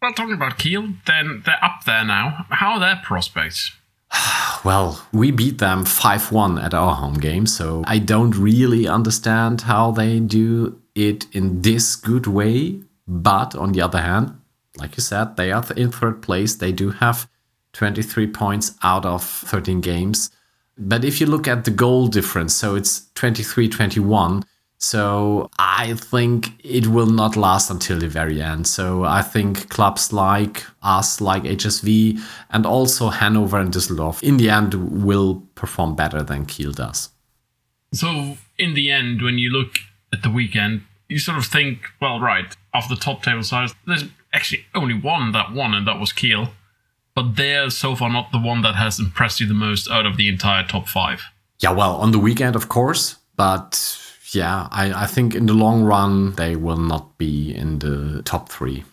Well, 0.00 0.12
talking 0.12 0.34
about 0.34 0.58
Kiel, 0.58 0.94
then 1.06 1.42
they're 1.44 1.62
up 1.62 1.84
there 1.84 2.04
now. 2.04 2.46
How 2.50 2.72
are 2.72 2.80
their 2.80 3.00
prospects? 3.02 3.72
well, 4.64 5.04
we 5.12 5.30
beat 5.30 5.58
them 5.58 5.84
5 5.84 6.32
1 6.32 6.58
at 6.58 6.74
our 6.74 6.94
home 6.94 7.18
game, 7.18 7.46
so 7.46 7.82
I 7.86 7.98
don't 7.98 8.36
really 8.36 8.86
understand 8.86 9.62
how 9.62 9.90
they 9.90 10.20
do 10.20 10.80
it 10.94 11.26
in 11.32 11.62
this 11.62 11.96
good 11.96 12.26
way 12.26 12.80
but 13.10 13.56
on 13.56 13.72
the 13.72 13.82
other 13.82 14.00
hand, 14.00 14.40
like 14.76 14.96
you 14.96 15.02
said, 15.02 15.36
they 15.36 15.50
are 15.50 15.64
in 15.76 15.90
third 15.90 16.22
place. 16.22 16.54
They 16.54 16.70
do 16.70 16.90
have 16.90 17.28
23 17.72 18.28
points 18.28 18.76
out 18.84 19.04
of 19.04 19.24
13 19.24 19.80
games. 19.80 20.30
But 20.78 21.04
if 21.04 21.20
you 21.20 21.26
look 21.26 21.48
at 21.48 21.64
the 21.64 21.72
goal 21.72 22.06
difference, 22.06 22.54
so 22.54 22.76
it's 22.76 23.08
23 23.16 23.68
21. 23.68 24.44
So 24.78 25.50
I 25.58 25.92
think 25.94 26.52
it 26.64 26.86
will 26.86 27.10
not 27.10 27.36
last 27.36 27.68
until 27.68 27.98
the 27.98 28.08
very 28.08 28.40
end. 28.40 28.66
So 28.66 29.04
I 29.04 29.22
think 29.22 29.68
clubs 29.68 30.12
like 30.12 30.64
us, 30.82 31.20
like 31.20 31.42
HSV, 31.42 32.18
and 32.50 32.64
also 32.64 33.08
Hanover 33.08 33.58
and 33.58 33.72
Düsseldorf, 33.72 34.22
in 34.22 34.38
the 34.38 34.48
end, 34.48 35.04
will 35.04 35.42
perform 35.54 35.96
better 35.96 36.22
than 36.22 36.46
Kiel 36.46 36.72
does. 36.72 37.10
So 37.92 38.38
in 38.56 38.74
the 38.74 38.90
end, 38.90 39.20
when 39.20 39.36
you 39.36 39.50
look 39.50 39.74
at 40.12 40.22
the 40.22 40.30
weekend, 40.30 40.82
you 41.10 41.18
sort 41.18 41.38
of 41.38 41.46
think, 41.46 41.80
well, 42.00 42.20
right, 42.20 42.56
of 42.72 42.88
the 42.88 42.96
top 42.96 43.22
table 43.22 43.42
sides, 43.42 43.74
there's 43.86 44.04
actually 44.32 44.64
only 44.74 44.94
one 44.94 45.32
that 45.32 45.52
won, 45.52 45.74
and 45.74 45.86
that 45.86 45.98
was 45.98 46.12
Kiel. 46.12 46.50
But 47.14 47.36
they're 47.36 47.70
so 47.70 47.96
far 47.96 48.08
not 48.08 48.30
the 48.30 48.38
one 48.38 48.62
that 48.62 48.76
has 48.76 49.00
impressed 49.00 49.40
you 49.40 49.46
the 49.46 49.54
most 49.54 49.90
out 49.90 50.06
of 50.06 50.16
the 50.16 50.28
entire 50.28 50.64
top 50.66 50.86
five. 50.88 51.22
Yeah, 51.58 51.72
well, 51.72 51.96
on 51.96 52.12
the 52.12 52.18
weekend, 52.18 52.56
of 52.56 52.68
course, 52.68 53.16
but 53.36 53.98
yeah, 54.32 54.68
I, 54.70 55.02
I 55.02 55.06
think 55.06 55.34
in 55.34 55.46
the 55.46 55.52
long 55.52 55.82
run, 55.82 56.34
they 56.34 56.56
will 56.56 56.78
not 56.78 57.18
be 57.18 57.54
in 57.54 57.80
the 57.80 58.22
top 58.22 58.48
three. 58.48 58.84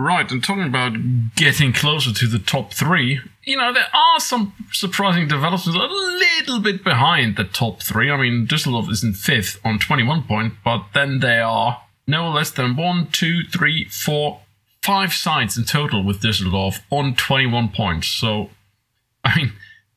Right, 0.00 0.32
and 0.32 0.42
talking 0.42 0.64
about 0.64 0.94
getting 1.36 1.74
closer 1.74 2.10
to 2.10 2.26
the 2.26 2.38
top 2.38 2.72
three, 2.72 3.20
you 3.44 3.58
know, 3.58 3.70
there 3.70 3.90
are 3.92 4.18
some 4.18 4.54
surprising 4.72 5.28
developments 5.28 5.66
a 5.66 5.72
little 5.72 6.58
bit 6.58 6.82
behind 6.82 7.36
the 7.36 7.44
top 7.44 7.82
three. 7.82 8.10
I 8.10 8.16
mean, 8.16 8.46
Düsseldorf 8.46 8.90
is 8.90 9.04
in 9.04 9.12
fifth 9.12 9.60
on 9.62 9.78
21 9.78 10.22
points, 10.22 10.56
but 10.64 10.86
then 10.94 11.20
they 11.20 11.38
are 11.40 11.82
no 12.06 12.30
less 12.30 12.50
than 12.50 12.76
one, 12.76 13.08
two, 13.08 13.42
three, 13.44 13.84
four, 13.90 14.40
five 14.82 15.12
sides 15.12 15.58
in 15.58 15.64
total 15.64 16.02
with 16.02 16.22
Düsseldorf 16.22 16.80
on 16.88 17.14
21 17.14 17.68
points. 17.68 18.08
So, 18.08 18.48
I 19.22 19.36
mean, 19.36 19.52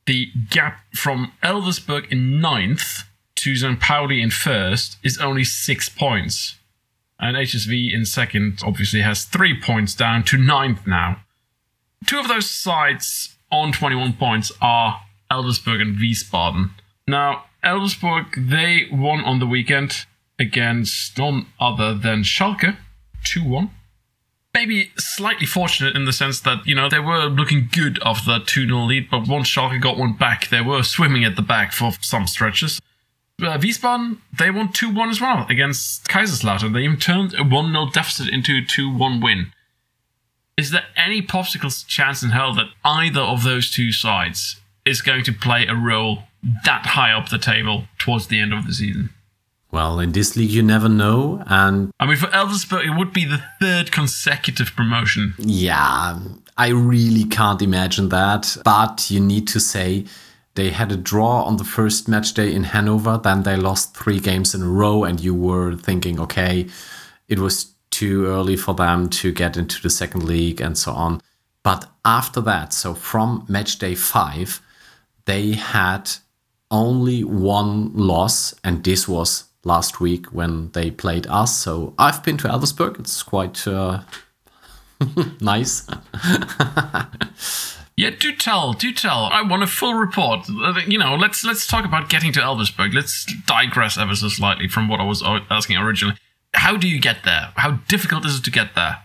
the 0.06 0.32
gap 0.50 0.82
from 0.94 1.32
Elversberg 1.42 2.12
in 2.12 2.42
ninth 2.42 3.04
to. 3.36 3.76
Pauli 3.80 4.22
in 4.22 4.32
first 4.32 4.98
is 5.02 5.18
only 5.18 5.46
six 5.46 5.88
points. 5.88 6.56
And 7.20 7.38
HSV 7.38 7.94
in 7.94 8.06
second 8.06 8.60
obviously 8.66 9.02
has 9.02 9.26
three 9.26 9.60
points 9.60 9.96
down 9.96 10.24
to 10.26 10.38
ninth 10.38 10.86
now. 10.86 11.22
Two 12.06 12.20
of 12.20 12.28
those 12.28 12.50
sides 12.50 13.36
on 13.52 13.72
21 13.72 14.14
points 14.14 14.52
are 14.62 15.02
Elversberg 15.32 15.82
and 15.82 15.98
Wiesbaden. 15.98 16.72
Now, 17.08 17.46
Elversberg, 17.64 18.50
they 18.50 18.88
won 18.92 19.24
on 19.24 19.40
the 19.40 19.48
weekend 19.48 20.06
against 20.38 21.18
none 21.18 21.48
other 21.60 21.94
than 21.94 22.24
Schalke, 22.24 22.76
2 23.26 23.44
1. 23.44 23.70
Maybe 24.54 24.92
slightly 24.98 25.48
fortunate 25.48 25.96
in 25.96 26.06
the 26.06 26.14
sense 26.14 26.40
that, 26.42 26.68
you 26.68 26.76
know, 26.76 26.90
they 26.90 27.00
were 27.00 27.26
looking 27.26 27.70
good 27.72 28.00
after 28.06 28.32
that 28.32 28.48
2 28.48 28.68
0 28.68 28.86
lead, 28.86 29.10
but 29.10 29.28
once 29.28 29.50
Schalke 29.50 29.82
got 29.82 29.98
one 29.98 30.14
back, 30.14 30.50
they 30.50 30.62
were 30.62 30.84
swimming 30.84 31.24
at 31.24 31.36
the 31.36 31.42
back 31.42 31.72
for 31.72 31.94
some 32.02 32.28
stretches 32.28 32.82
uh, 33.46 33.58
Wiesbaden, 33.58 34.18
they 34.38 34.50
won 34.50 34.72
2 34.72 34.94
1 34.94 35.10
as 35.10 35.22
well 35.22 35.46
against 35.50 36.08
Kaiserslautern. 36.08 36.74
They 36.74 36.82
even 36.82 36.98
turned 36.98 37.34
a 37.36 37.44
1 37.44 37.72
0 37.72 37.90
deficit 37.94 38.30
into 38.30 38.58
a 38.58 38.66
2 38.66 38.96
1 38.96 39.22
win. 39.22 39.52
Is 40.58 40.72
there 40.72 40.86
any 40.96 41.22
popsicle 41.22 41.86
chance 41.88 42.22
in 42.22 42.30
hell 42.30 42.54
that 42.54 42.68
either 42.86 43.22
of 43.22 43.44
those 43.44 43.72
two 43.72 43.92
sides 43.92 44.62
is 44.86 45.02
going 45.02 45.24
to 45.24 45.34
play 45.34 45.66
a 45.66 45.76
role 45.76 46.24
that 46.66 46.88
high 46.88 47.12
up 47.12 47.30
the 47.30 47.38
table 47.38 47.86
towards 47.98 48.28
the 48.28 48.40
end 48.40 48.54
of 48.54 48.68
the 48.68 48.74
season? 48.74 49.10
Well, 49.72 50.00
in 50.00 50.12
this 50.12 50.36
league, 50.36 50.52
you 50.52 50.62
never 50.62 50.88
know. 50.88 51.42
And 51.48 51.92
I 52.00 52.06
mean, 52.06 52.18
for 52.18 52.28
Elversberg, 52.28 52.86
it 52.86 52.96
would 52.96 53.12
be 53.12 53.26
the 53.26 53.44
third 53.60 53.92
consecutive 53.92 54.76
promotion. 54.76 55.34
Yeah, 55.40 56.20
I 56.56 56.68
really 56.68 57.24
can't 57.26 57.62
imagine 57.62 58.10
that. 58.10 58.56
But 58.64 59.10
you 59.10 59.20
need 59.20 59.48
to 59.48 59.60
say 59.60 60.06
they 60.56 60.70
had 60.70 60.92
a 60.92 60.98
draw 60.98 61.44
on 61.44 61.58
the 61.58 61.64
first 61.64 62.08
match 62.08 62.34
day 62.34 62.54
in 62.54 62.64
Hanover, 62.66 63.18
then 63.18 63.44
they 63.44 63.56
lost 63.56 63.98
three 63.98 64.20
games 64.20 64.54
in 64.54 64.62
a 64.62 64.68
row, 64.68 65.04
and 65.04 65.20
you 65.20 65.34
were 65.34 65.76
thinking, 65.76 66.20
okay, 66.20 66.68
it 67.28 67.40
was 67.40 67.74
too 67.90 68.26
early 68.26 68.56
for 68.56 68.74
them 68.74 69.10
to 69.10 69.32
get 69.32 69.58
into 69.58 69.82
the 69.82 69.90
second 69.90 70.24
league 70.24 70.62
and 70.62 70.78
so 70.78 70.92
on. 70.92 71.22
But 71.64 71.90
after 72.04 72.42
that, 72.42 72.74
so 72.74 72.94
from 72.94 73.46
match 73.48 73.80
day 73.80 73.96
five, 73.96 74.62
they 75.26 75.54
had 75.54 76.12
only 76.70 77.24
one 77.24 77.94
loss, 77.94 78.54
and 78.64 78.84
this 78.84 79.08
was 79.08 79.46
last 79.64 80.00
week 80.00 80.28
when 80.28 80.72
they 80.72 80.92
played 80.92 81.26
us. 81.28 81.58
So 81.58 81.94
I've 81.98 82.24
been 82.24 82.38
to 82.38 82.48
Elversberg. 82.48 83.00
It's 83.00 83.24
quite 83.24 83.66
uh, 83.68 84.02
nice. 85.40 85.88
Yeah, 88.04 88.10
do 88.20 88.36
tell, 88.36 88.74
do 88.74 88.92
tell. 88.92 89.30
I 89.32 89.42
want 89.44 89.64
a 89.64 89.68
full 89.68 89.94
report. 89.94 90.50
You 90.88 90.98
know, 90.98 91.16
let's 91.16 91.46
let's 91.46 91.66
talk 91.66 91.86
about 91.86 92.10
getting 92.10 92.34
to 92.34 92.42
Elversberg. 92.42 92.94
Let's 92.94 93.26
digress 93.46 93.98
ever 93.98 94.14
so 94.14 94.28
slightly 94.28 94.68
from 94.68 94.90
what 94.90 95.00
I 95.00 95.06
was 95.06 95.24
asking 95.50 95.78
originally. 95.78 96.18
How 96.54 96.76
do 96.76 96.90
you 96.90 97.00
get 97.00 97.24
there? 97.24 97.54
How 97.56 97.72
difficult 97.88 98.26
is 98.26 98.40
it 98.40 98.44
to 98.44 98.52
get 98.52 98.76
there? 98.76 98.98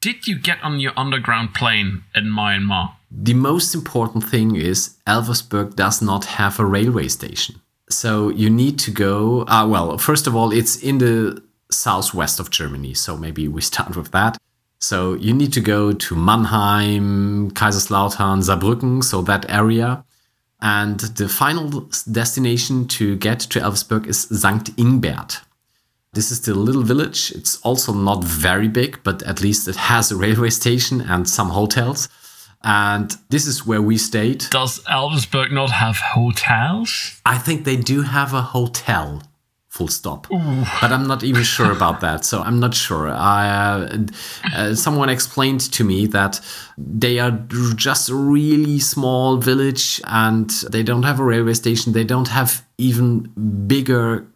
Did 0.00 0.26
you 0.26 0.36
get 0.36 0.58
on 0.64 0.80
your 0.80 0.92
underground 0.96 1.54
plane 1.54 2.02
in 2.16 2.24
Myanmar? 2.24 2.96
The 3.12 3.34
most 3.34 3.76
important 3.76 4.24
thing 4.24 4.56
is 4.56 4.96
Elversberg 5.06 5.76
does 5.76 6.02
not 6.02 6.24
have 6.24 6.58
a 6.58 6.64
railway 6.64 7.06
station. 7.06 7.60
So 7.88 8.30
you 8.30 8.50
need 8.50 8.76
to 8.80 8.90
go. 8.90 9.42
Uh, 9.46 9.68
well, 9.68 9.98
first 9.98 10.26
of 10.26 10.34
all, 10.34 10.50
it's 10.50 10.74
in 10.82 10.98
the 10.98 11.40
southwest 11.70 12.40
of 12.40 12.50
Germany. 12.50 12.94
So 12.94 13.16
maybe 13.16 13.46
we 13.46 13.60
start 13.60 13.96
with 13.96 14.10
that. 14.10 14.36
So 14.82 15.14
you 15.14 15.32
need 15.32 15.52
to 15.52 15.60
go 15.60 15.92
to 15.92 16.16
Mannheim, 16.16 17.52
Kaiserslautern, 17.52 18.42
Saarbrücken, 18.42 19.04
so 19.04 19.22
that 19.22 19.48
area. 19.48 20.04
And 20.60 20.98
the 20.98 21.28
final 21.28 21.88
destination 22.10 22.88
to 22.88 23.14
get 23.14 23.38
to 23.52 23.60
Elversberg 23.60 24.08
is 24.08 24.22
St. 24.22 24.76
Ingbert. 24.76 25.42
This 26.14 26.32
is 26.32 26.40
the 26.40 26.54
little 26.54 26.82
village. 26.82 27.30
It's 27.30 27.60
also 27.60 27.92
not 27.92 28.24
very 28.24 28.66
big, 28.66 28.98
but 29.04 29.22
at 29.22 29.40
least 29.40 29.68
it 29.68 29.76
has 29.76 30.10
a 30.10 30.16
railway 30.16 30.50
station 30.50 31.00
and 31.00 31.28
some 31.28 31.50
hotels. 31.50 32.08
And 32.64 33.16
this 33.30 33.46
is 33.46 33.64
where 33.64 33.82
we 33.82 33.96
stayed. 33.96 34.46
Does 34.50 34.80
Elversberg 34.80 35.52
not 35.52 35.70
have 35.70 35.98
hotels? 35.98 37.20
I 37.24 37.38
think 37.38 37.64
they 37.64 37.76
do 37.76 38.02
have 38.02 38.34
a 38.34 38.42
hotel 38.42 39.22
full 39.72 39.88
stop. 39.88 40.30
Ooh. 40.30 40.64
But 40.82 40.92
I'm 40.92 41.06
not 41.06 41.24
even 41.24 41.42
sure 41.44 41.72
about 41.72 42.00
that. 42.00 42.26
So 42.26 42.42
I'm 42.42 42.60
not 42.60 42.74
sure. 42.74 43.08
I, 43.08 43.48
uh, 43.48 43.98
uh, 44.54 44.74
someone 44.74 45.08
explained 45.08 45.60
to 45.72 45.82
me 45.82 46.06
that 46.08 46.40
they 46.76 47.18
are 47.18 47.30
just 47.74 48.10
a 48.10 48.14
really 48.14 48.78
small 48.78 49.38
village 49.38 49.98
and 50.04 50.50
they 50.70 50.82
don't 50.82 51.04
have 51.04 51.18
a 51.20 51.24
railway 51.24 51.54
station. 51.54 51.94
They 51.94 52.04
don't 52.04 52.28
have 52.28 52.62
even 52.76 53.32
bigger 53.66 54.26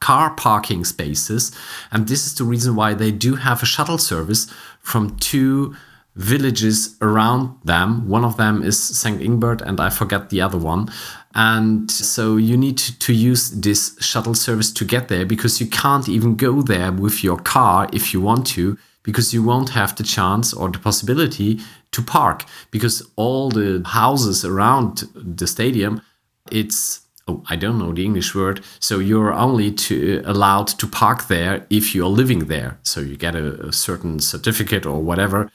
car 0.00 0.30
parking 0.30 0.82
spaces. 0.86 1.54
And 1.92 2.08
this 2.08 2.26
is 2.26 2.34
the 2.36 2.44
reason 2.44 2.74
why 2.74 2.94
they 2.94 3.10
do 3.10 3.34
have 3.34 3.62
a 3.62 3.66
shuttle 3.66 3.98
service 3.98 4.50
from 4.80 5.18
two 5.18 5.76
villages 6.16 6.96
around 7.02 7.54
them. 7.64 8.08
One 8.08 8.24
of 8.24 8.38
them 8.38 8.62
is 8.62 8.78
St. 8.82 9.20
Ingbert, 9.20 9.60
and 9.60 9.78
I 9.78 9.90
forget 9.90 10.30
the 10.30 10.40
other 10.40 10.58
one. 10.58 10.88
And 11.36 11.90
so 11.90 12.38
you 12.38 12.56
need 12.56 12.78
to 12.78 13.12
use 13.12 13.50
this 13.50 13.94
shuttle 14.00 14.34
service 14.34 14.72
to 14.72 14.86
get 14.86 15.08
there 15.08 15.26
because 15.26 15.60
you 15.60 15.66
can't 15.66 16.08
even 16.08 16.34
go 16.34 16.62
there 16.62 16.90
with 16.90 17.22
your 17.22 17.36
car 17.36 17.90
if 17.92 18.14
you 18.14 18.22
want 18.22 18.46
to, 18.54 18.78
because 19.02 19.34
you 19.34 19.42
won't 19.42 19.68
have 19.68 19.94
the 19.96 20.02
chance 20.02 20.54
or 20.54 20.70
the 20.70 20.78
possibility 20.78 21.60
to 21.92 22.00
park 22.00 22.46
because 22.70 23.06
all 23.16 23.50
the 23.50 23.82
houses 23.84 24.46
around 24.46 25.04
the 25.14 25.46
stadium, 25.46 26.00
it's 26.50 27.02
oh, 27.28 27.44
I 27.50 27.56
don't 27.56 27.78
know 27.78 27.92
the 27.92 28.06
English 28.06 28.34
word. 28.34 28.64
So 28.80 28.98
you're 28.98 29.34
only 29.34 29.72
to, 29.72 30.22
allowed 30.24 30.68
to 30.68 30.86
park 30.86 31.28
there 31.28 31.66
if 31.68 31.94
you're 31.94 32.08
living 32.08 32.46
there. 32.46 32.78
So 32.82 33.00
you 33.00 33.18
get 33.18 33.36
a, 33.36 33.66
a 33.66 33.72
certain 33.74 34.20
certificate 34.20 34.86
or 34.86 35.02
whatever 35.02 35.50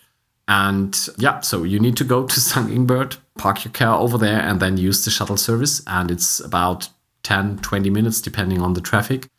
and 0.51 1.08
yeah, 1.17 1.39
so 1.39 1.63
you 1.63 1.79
need 1.79 1.96
to 1.96 2.03
go 2.03 2.27
to 2.27 2.39
St. 2.51 2.70
Ingbert, 2.70 3.17
park 3.38 3.63
your 3.63 3.72
car 3.72 3.98
over 3.98 4.17
there, 4.17 4.41
and 4.41 4.60
then 4.60 4.75
use 4.75 5.05
the 5.05 5.10
shuttle 5.10 5.38
service. 5.38 5.81
And 5.88 6.12
it's 6.12 6.41
about 6.41 6.89
10, 7.24 7.60
20 7.60 7.89
minutes, 7.89 8.20
depending 8.20 8.62
on 8.62 8.74
the 8.74 8.81
traffic, 8.81 9.29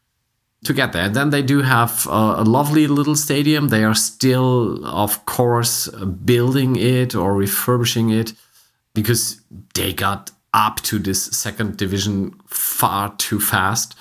to 0.65 0.73
get 0.73 0.95
there. 0.95 1.05
And 1.05 1.15
then 1.15 1.29
they 1.29 1.43
do 1.43 1.61
have 1.61 2.07
a, 2.07 2.37
a 2.39 2.45
lovely 2.45 2.87
little 2.87 3.15
stadium. 3.15 3.69
They 3.69 3.85
are 3.85 3.95
still, 3.95 4.87
of 4.87 5.27
course, 5.27 5.87
building 6.25 6.77
it 6.77 7.15
or 7.15 7.35
refurbishing 7.35 8.09
it 8.09 8.33
because 8.95 9.43
they 9.75 9.93
got 9.93 10.31
up 10.55 10.81
to 10.83 10.99
this 10.99 11.25
second 11.25 11.77
division 11.77 12.41
far 12.47 13.15
too 13.17 13.39
fast 13.41 13.95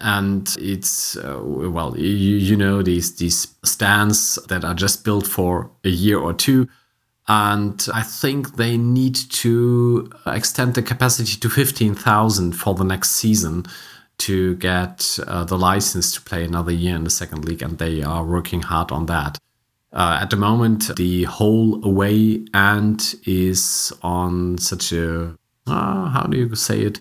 and 0.00 0.56
it's 0.58 1.16
uh, 1.16 1.40
well 1.42 1.96
you, 1.96 2.36
you 2.36 2.56
know 2.56 2.82
these 2.82 3.16
these 3.16 3.48
stands 3.64 4.38
that 4.48 4.64
are 4.64 4.74
just 4.74 5.04
built 5.04 5.26
for 5.26 5.70
a 5.84 5.88
year 5.88 6.18
or 6.18 6.32
two. 6.32 6.68
And 7.28 7.86
I 7.94 8.02
think 8.02 8.56
they 8.56 8.76
need 8.76 9.14
to 9.14 10.10
extend 10.26 10.74
the 10.74 10.82
capacity 10.82 11.38
to 11.38 11.48
15,000 11.48 12.52
for 12.52 12.74
the 12.74 12.82
next 12.82 13.12
season 13.12 13.66
to 14.18 14.56
get 14.56 15.16
uh, 15.28 15.44
the 15.44 15.56
license 15.56 16.12
to 16.14 16.20
play 16.22 16.44
another 16.44 16.72
year 16.72 16.96
in 16.96 17.04
the 17.04 17.10
second 17.10 17.44
league. 17.44 17.62
And 17.62 17.78
they 17.78 18.02
are 18.02 18.24
working 18.24 18.62
hard 18.62 18.90
on 18.90 19.06
that. 19.06 19.38
Uh, 19.92 20.18
at 20.20 20.30
the 20.30 20.36
moment, 20.36 20.96
the 20.96 21.24
whole 21.24 21.84
away 21.84 22.44
end 22.52 23.14
is 23.24 23.92
on 24.02 24.58
such 24.58 24.92
a 24.92 25.36
uh, 25.66 26.08
how 26.08 26.24
do 26.24 26.36
you 26.36 26.54
say 26.54 26.80
it? 26.80 27.00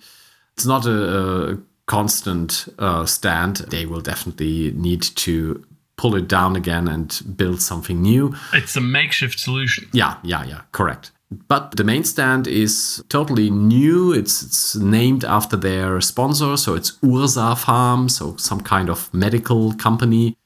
It's 0.54 0.66
not 0.66 0.86
a, 0.86 1.54
a 1.54 1.58
constant 1.90 2.68
uh, 2.78 3.06
stand. 3.06 3.58
They 3.72 3.86
will 3.86 4.02
definitely 4.02 4.72
need 4.76 5.02
to 5.02 5.66
pull 5.98 6.16
it 6.16 6.28
down 6.30 6.56
again 6.56 6.88
and 6.88 7.22
build 7.36 7.62
something 7.62 8.02
new. 8.02 8.36
It's 8.54 8.78
a 8.78 8.82
makeshift 8.82 9.40
solution. 9.40 9.90
Yeah, 9.92 10.16
yeah, 10.24 10.46
yeah, 10.46 10.62
correct. 10.72 11.12
But 11.48 11.76
the 11.78 11.84
main 11.84 12.04
stand 12.04 12.48
is 12.48 13.04
totally 13.10 13.50
new. 13.50 14.14
It's, 14.14 14.42
it's 14.42 14.76
named 14.76 15.24
after 15.26 15.58
their 15.58 16.00
sponsor, 16.02 16.58
so 16.58 16.76
it's 16.76 16.92
Ursapharm, 17.04 18.10
so 18.10 18.36
some 18.38 18.62
kind 18.62 18.90
of 18.90 19.14
medical 19.14 19.74
company. 19.74 20.38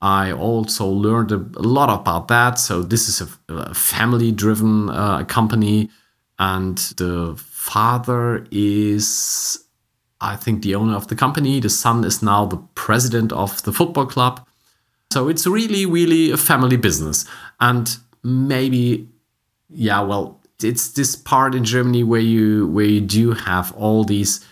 I 0.00 0.32
also 0.32 0.86
learned 0.86 1.32
a, 1.32 1.38
lot 1.60 1.90
about 2.00 2.28
that. 2.28 2.58
So 2.58 2.82
this 2.82 3.08
is 3.08 3.20
a, 3.20 3.54
a 3.54 3.74
family-driven 3.74 4.90
uh, 4.90 5.24
company, 5.24 5.90
and 6.38 6.78
the 6.96 7.34
father 7.36 8.46
is, 8.50 9.64
I 10.20 10.36
think, 10.36 10.62
the 10.62 10.74
owner 10.74 10.94
of 10.94 11.08
the 11.08 11.16
company. 11.16 11.60
The 11.60 11.70
son 11.70 12.04
is 12.04 12.22
now 12.22 12.46
the 12.46 12.58
president 12.74 13.32
of 13.32 13.62
the 13.62 13.72
football 13.72 14.06
club. 14.06 14.46
So 15.12 15.28
it's 15.28 15.46
really, 15.46 15.86
really 15.86 16.30
a 16.30 16.36
family 16.36 16.76
business, 16.76 17.24
and 17.58 17.96
maybe 18.22 19.08
yeah, 19.70 20.00
well, 20.00 20.40
it's 20.62 20.90
this 20.92 21.16
part 21.16 21.54
in 21.54 21.64
Germany 21.64 22.04
where 22.04 22.20
you 22.20 22.66
where 22.68 22.84
you 22.84 23.00
do 23.00 23.32
have 23.32 23.72
all 23.76 24.04
these 24.04 24.44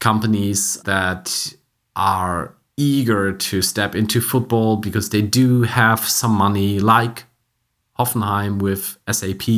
companies 0.00 0.80
that 0.82 1.54
are 1.96 2.54
eager 2.76 3.32
to 3.32 3.60
step 3.60 3.94
into 3.94 4.20
football 4.20 4.76
because 4.76 5.10
they 5.10 5.22
do 5.22 5.62
have 5.62 6.00
some 6.00 6.32
money, 6.32 6.78
like 6.78 7.24
Hoffenheim 7.98 8.60
with 8.60 8.98
SAP. 9.10 9.48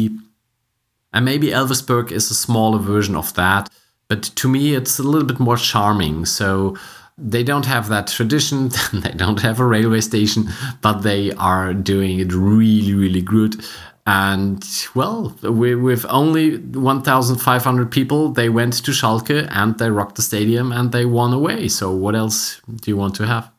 And 1.12 1.25
maybe 1.25 1.49
Elversberg 1.49 2.12
is 2.12 2.30
a 2.30 2.35
smaller 2.35 2.78
version 2.78 3.16
of 3.16 3.35
that. 3.35 3.69
But 4.11 4.25
to 4.25 4.49
me, 4.49 4.75
it's 4.75 4.99
a 4.99 5.05
little 5.05 5.26
bit 5.26 5.38
more 5.38 5.57
charming. 5.57 6.26
So 6.26 6.76
they 7.17 7.45
don't 7.45 7.64
have 7.67 7.88
that 7.90 8.09
tradition, 8.09 8.71
they 8.93 9.12
don't 9.12 9.40
have 9.40 9.61
a 9.61 9.64
railway 9.64 10.00
station, 10.00 10.49
but 10.83 11.02
they 11.02 11.31
are 11.35 11.73
doing 11.73 12.19
it 12.19 12.33
really, 12.33 12.93
really 12.93 13.23
good. 13.23 13.64
And 14.07 14.67
well, 14.97 15.37
with 15.43 16.05
only 16.09 16.57
1,500 16.57 17.93
people, 17.93 18.31
they 18.33 18.49
went 18.49 18.85
to 18.85 18.90
Schalke 18.90 19.47
and 19.52 19.79
they 19.79 19.90
rocked 19.90 20.17
the 20.17 20.23
stadium 20.23 20.73
and 20.73 20.90
they 20.90 21.05
won 21.05 21.33
away. 21.33 21.69
So, 21.69 21.95
what 21.95 22.17
else 22.17 22.61
do 22.67 22.90
you 22.90 22.97
want 22.97 23.14
to 23.17 23.26
have? 23.26 23.52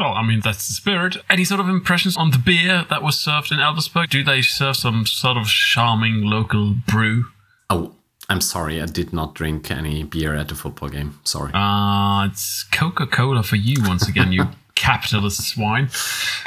Oh, 0.00 0.12
I 0.12 0.26
mean, 0.26 0.40
that's 0.42 0.66
the 0.68 0.72
spirit. 0.72 1.18
Any 1.28 1.44
sort 1.44 1.60
of 1.60 1.68
impressions 1.68 2.16
on 2.16 2.30
the 2.30 2.38
beer 2.38 2.86
that 2.88 3.02
was 3.02 3.18
served 3.18 3.52
in 3.52 3.58
Elversberg? 3.58 4.08
Do 4.08 4.24
they 4.24 4.40
serve 4.40 4.76
some 4.76 5.04
sort 5.04 5.36
of 5.36 5.48
charming 5.48 6.22
local 6.22 6.76
brew? 6.86 7.26
Oh, 7.68 7.96
I'm 8.28 8.40
sorry, 8.40 8.80
I 8.80 8.86
did 8.86 9.12
not 9.12 9.34
drink 9.34 9.70
any 9.70 10.04
beer 10.04 10.34
at 10.34 10.48
the 10.48 10.54
football 10.54 10.88
game. 10.88 11.18
Sorry. 11.24 11.50
Ah, 11.54 12.22
uh, 12.22 12.26
it's 12.26 12.64
Coca 12.64 13.06
Cola 13.06 13.42
for 13.42 13.56
you 13.56 13.82
once 13.82 14.08
again, 14.08 14.32
you 14.32 14.48
capitalist 14.74 15.42
swine. 15.42 15.90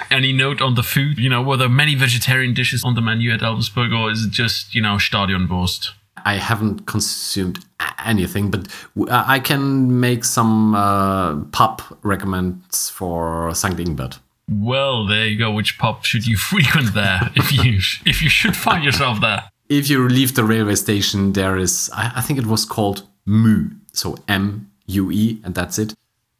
Any 0.10 0.34
note 0.34 0.62
on 0.62 0.75
the 0.75 0.84
food? 0.84 1.17
You 1.17 1.29
know, 1.29 1.41
were 1.41 1.58
there 1.58 1.70
many 1.70 1.96
vegetarian 1.96 2.53
dishes 2.53 2.84
on 2.84 2.96
the 2.96 3.01
menu 3.01 3.32
at 3.32 3.41
Elversberg, 3.41 3.98
or 3.98 4.12
is 4.12 4.25
it 4.25 4.32
just, 4.32 4.74
you 4.74 4.82
know, 4.82 4.96
Stadionwurst? 4.96 5.89
I 6.25 6.36
haven't 6.36 6.88
consumed 6.88 7.63
anything, 8.03 8.50
but 8.50 8.67
I 9.12 9.39
can 9.39 10.00
make 10.00 10.24
some 10.24 10.74
uh, 10.74 11.36
pub 11.51 11.84
recommends 12.01 12.89
for 12.89 13.53
St. 13.53 13.79
Ingbert. 13.79 14.17
Well, 14.50 15.05
there 15.05 15.27
you 15.27 15.38
go. 15.38 15.51
Which 15.51 15.77
pub 15.77 16.03
should 16.03 16.25
you 16.25 16.38
frequent 16.51 16.94
there 16.94 17.32
if 17.36 17.51
you 17.51 17.79
if 18.05 18.22
you 18.22 18.29
should 18.29 18.55
find 18.55 18.84
yourself 18.84 19.22
there? 19.22 19.44
If 19.70 19.90
you 19.90 20.08
leave 20.08 20.36
the 20.36 20.44
railway 20.44 20.76
station, 20.76 21.34
there 21.34 21.58
is 21.58 21.90
I, 21.94 22.14
I 22.18 22.22
think 22.22 22.40
it 22.40 22.46
was 22.46 22.66
called 22.66 23.04
Mu, 23.26 23.70
so 23.94 24.18
M 24.28 24.72
U 24.88 25.12
E, 25.12 25.40
and 25.44 25.56
that's 25.56 25.80
it 25.80 25.96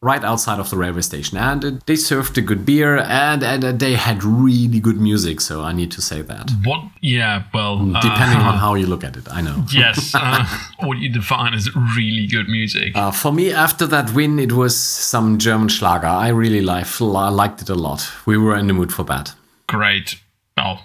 right 0.06 0.24
outside 0.24 0.60
of 0.60 0.70
the 0.70 0.78
railway 0.78 1.02
station. 1.02 1.36
And 1.38 1.82
they 1.88 1.96
served 1.96 2.38
a 2.38 2.42
good 2.42 2.64
beer 2.64 2.98
and, 2.98 3.42
and 3.44 3.80
they 3.80 3.94
had 3.94 4.24
really 4.24 4.80
good 4.80 5.00
music. 5.02 5.42
So 5.42 5.64
I 5.64 5.74
need 5.74 5.92
to 5.94 6.02
say 6.02 6.22
that. 6.22 6.52
What? 6.64 6.82
Yeah, 7.02 7.44
well. 7.54 7.78
Mm, 7.78 8.00
depending 8.02 8.40
uh, 8.40 8.52
on 8.52 8.58
how 8.66 8.76
you 8.76 8.86
look 8.86 9.04
at 9.04 9.18
it, 9.18 9.28
I 9.32 9.42
know. 9.42 9.64
Yes. 9.76 10.14
Uh, 10.14 10.46
what 10.80 11.00
you 11.00 11.10
define 11.10 11.54
as 11.54 11.76
really 11.98 12.28
good 12.28 12.48
music. 12.48 12.96
Uh, 12.96 13.12
for 13.12 13.32
me, 13.34 13.52
after 13.52 13.88
that 13.88 14.14
win, 14.14 14.38
it 14.40 14.52
was 14.52 14.78
some 14.78 15.38
German 15.40 15.70
Schlager. 15.70 16.08
I 16.08 16.30
really 16.30 16.62
liked, 16.62 17.02
liked 17.02 17.62
it 17.64 17.70
a 17.70 17.76
lot. 17.76 18.08
We 18.26 18.38
were 18.38 18.56
in 18.56 18.68
the 18.68 18.74
mood 18.74 18.94
for 18.94 19.04
that. 19.06 19.34
Great. 19.68 20.22
Well, 20.56 20.84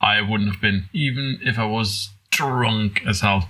I 0.00 0.20
wouldn't 0.20 0.50
have 0.50 0.60
been, 0.60 0.88
even 0.92 1.38
if 1.42 1.58
I 1.58 1.66
was 1.66 2.10
drunk 2.30 3.02
as 3.06 3.20
hell 3.20 3.48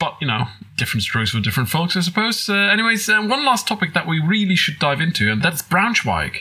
but 0.00 0.16
you 0.20 0.26
know, 0.26 0.46
different 0.76 1.04
strokes 1.04 1.30
for 1.30 1.40
different 1.40 1.68
folks, 1.68 1.96
I 1.96 2.00
suppose. 2.00 2.48
Uh, 2.48 2.54
anyways, 2.54 3.08
uh, 3.08 3.20
one 3.20 3.44
last 3.44 3.68
topic 3.68 3.92
that 3.92 4.08
we 4.08 4.18
really 4.18 4.56
should 4.56 4.80
dive 4.80 5.00
into, 5.00 5.30
and 5.30 5.42
that's 5.42 5.62
Braunschweig. 5.62 6.38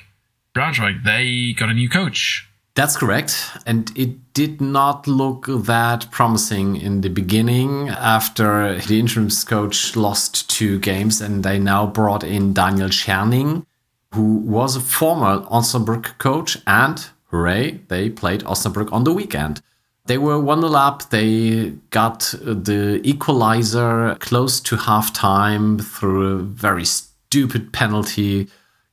Braunschweig, 0.55 1.03
they 1.03 1.53
got 1.53 1.69
a 1.69 1.73
new 1.73 1.89
coach. 1.89 2.47
That's 2.73 2.95
correct. 2.95 3.57
And 3.65 3.91
it 3.97 4.33
did 4.33 4.62
not 4.62 5.05
look 5.05 5.47
that 5.47 6.09
promising 6.12 6.77
in 6.77 7.01
the 7.01 7.09
beginning 7.09 7.89
after 7.89 8.79
the 8.79 8.99
interim 8.99 9.29
coach 9.29 9.97
lost 9.97 10.49
two 10.49 10.79
games 10.79 11.19
and 11.19 11.43
they 11.43 11.59
now 11.59 11.85
brought 11.85 12.23
in 12.23 12.53
Daniel 12.53 12.88
Scherning, 12.88 13.65
who 14.13 14.38
was 14.38 14.77
a 14.77 14.79
former 14.79 15.41
Osnabrück 15.47 16.17
coach 16.19 16.57
and 16.65 17.09
hooray, 17.29 17.79
they 17.87 18.09
played 18.09 18.41
Osnabrück 18.41 18.91
on 18.91 19.03
the 19.03 19.13
weekend. 19.13 19.61
They 20.05 20.17
were 20.17 20.39
1 20.39 20.61
0 20.61 20.73
up. 20.73 21.09
They 21.09 21.73
got 21.91 22.33
the 22.41 22.99
equalizer 23.03 24.15
close 24.19 24.59
to 24.61 24.75
half 24.75 25.13
time 25.13 25.79
through 25.79 26.27
a 26.27 26.37
very 26.39 26.85
stupid 26.85 27.71
penalty 27.71 28.47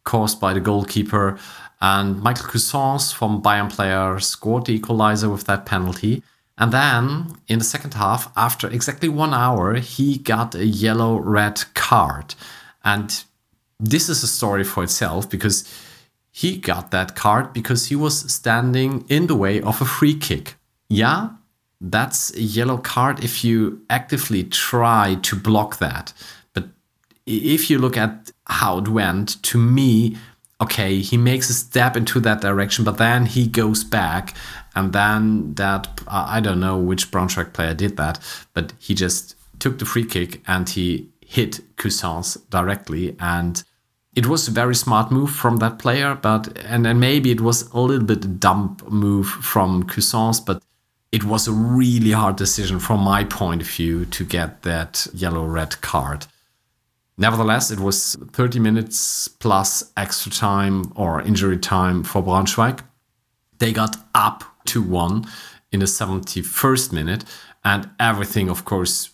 caused 0.05 0.41
by 0.41 0.53
the 0.53 0.61
goalkeeper. 0.61 1.39
And 1.81 2.21
Michael 2.23 2.49
Cuisance 2.49 3.13
from 3.13 3.43
Bayern 3.43 3.71
player 3.71 4.19
scored 4.21 4.67
the 4.67 4.75
equalizer 4.75 5.29
with 5.31 5.45
that 5.45 5.67
penalty. 5.67 6.23
And 6.59 6.73
then 6.73 7.37
in 7.49 7.59
the 7.59 7.65
second 7.65 7.95
half, 7.95 8.31
after 8.37 8.69
exactly 8.69 9.09
one 9.09 9.35
hour, 9.35 9.75
he 9.75 10.19
got 10.19 10.55
a 10.55 10.65
yellow 10.65 11.19
red 11.19 11.65
card. 11.75 12.35
And 12.85 13.25
this 13.79 14.09
is 14.09 14.23
a 14.23 14.27
story 14.27 14.65
for 14.65 14.83
itself 14.83 15.29
because 15.29 15.65
he 16.41 16.59
got 16.59 16.91
that 16.91 17.11
card 17.17 17.53
because 17.53 17.87
he 17.87 17.97
was 17.97 18.15
standing 18.33 19.05
in 19.09 19.27
the 19.27 19.39
way 19.45 19.61
of 19.61 19.81
a 19.81 19.85
free 19.97 20.17
kick 20.29 20.57
yeah, 20.89 21.31
that's 21.81 22.33
a 22.35 22.43
yellow 22.43 22.79
card 22.79 23.23
if 23.25 23.45
you 23.45 23.83
actively 23.91 24.45
try 24.45 25.17
to 25.23 25.37
block 25.37 25.79
that. 25.79 26.13
But 26.53 26.69
if 27.27 27.71
you 27.71 27.79
look 27.79 27.97
at 27.97 28.31
how 28.47 28.79
it 28.79 28.89
went, 28.89 29.43
to 29.45 29.59
me, 29.59 30.17
okay, 30.61 31.01
he 31.01 31.17
makes 31.17 31.51
a 31.51 31.55
step 31.55 31.97
into 31.97 32.21
that 32.21 32.41
direction, 32.41 32.85
but 32.85 32.99
then 32.99 33.27
he 33.27 33.47
goes 33.47 33.85
back, 33.85 34.35
and 34.75 34.93
then 34.93 35.55
that 35.55 36.01
I 36.07 36.41
don't 36.41 36.61
know 36.61 36.79
which 36.79 37.11
Braunschweig 37.11 37.53
player 37.53 37.75
did 37.75 37.97
that, 37.97 38.19
but 38.55 38.73
he 38.79 38.95
just 38.95 39.35
took 39.59 39.79
the 39.79 39.87
free 39.87 40.05
kick 40.05 40.43
and 40.47 40.69
he 40.69 41.09
hit 41.21 41.61
Cuisance 41.77 42.35
directly 42.51 43.17
and 43.19 43.65
it 44.17 44.27
was 44.27 44.49
a 44.49 44.51
very 44.51 44.75
smart 44.75 45.13
move 45.13 45.31
from 45.31 45.59
that 45.59 45.79
player, 45.79 46.15
but 46.15 46.57
and, 46.65 46.99
maybe 46.99 47.31
it 47.31 47.43
was 47.43 47.71
a 47.73 47.79
little 47.79 48.07
bit 48.07 48.25
a 48.25 48.29
dumb 48.29 48.79
move 48.89 49.29
from 49.29 49.83
Cuisance, 49.83 50.41
but 50.41 50.63
it 51.13 51.25
was 51.25 51.47
a 51.47 51.53
really 51.53 52.13
hard 52.13 52.37
decision 52.37 52.79
from 52.79 53.01
my 53.01 53.25
point 53.25 53.61
of 53.61 53.69
view 53.69 54.07
to 54.07 54.25
get 54.25 54.63
that 54.63 55.07
yellow 55.13 55.45
red 55.45 55.81
card. 55.83 56.27
Nevertheless, 57.19 57.71
it 57.71 57.79
was 57.79 58.17
30 58.33 58.59
minutes 58.59 59.29
plus 59.29 59.93
extra 59.97 60.33
time 60.33 60.93
or 60.97 61.21
injury 61.23 61.59
time 61.59 62.03
for 62.03 62.23
Braunschweig. 62.23 62.81
They 63.59 63.73
got 63.73 63.97
up 64.15 64.45
to 64.67 64.83
one 64.83 65.27
in 65.73 65.81
the 65.81 65.87
71st 65.87 66.93
minute, 66.93 67.25
and 67.65 67.91
everything, 68.01 68.49
of 68.49 68.65
course, 68.65 69.11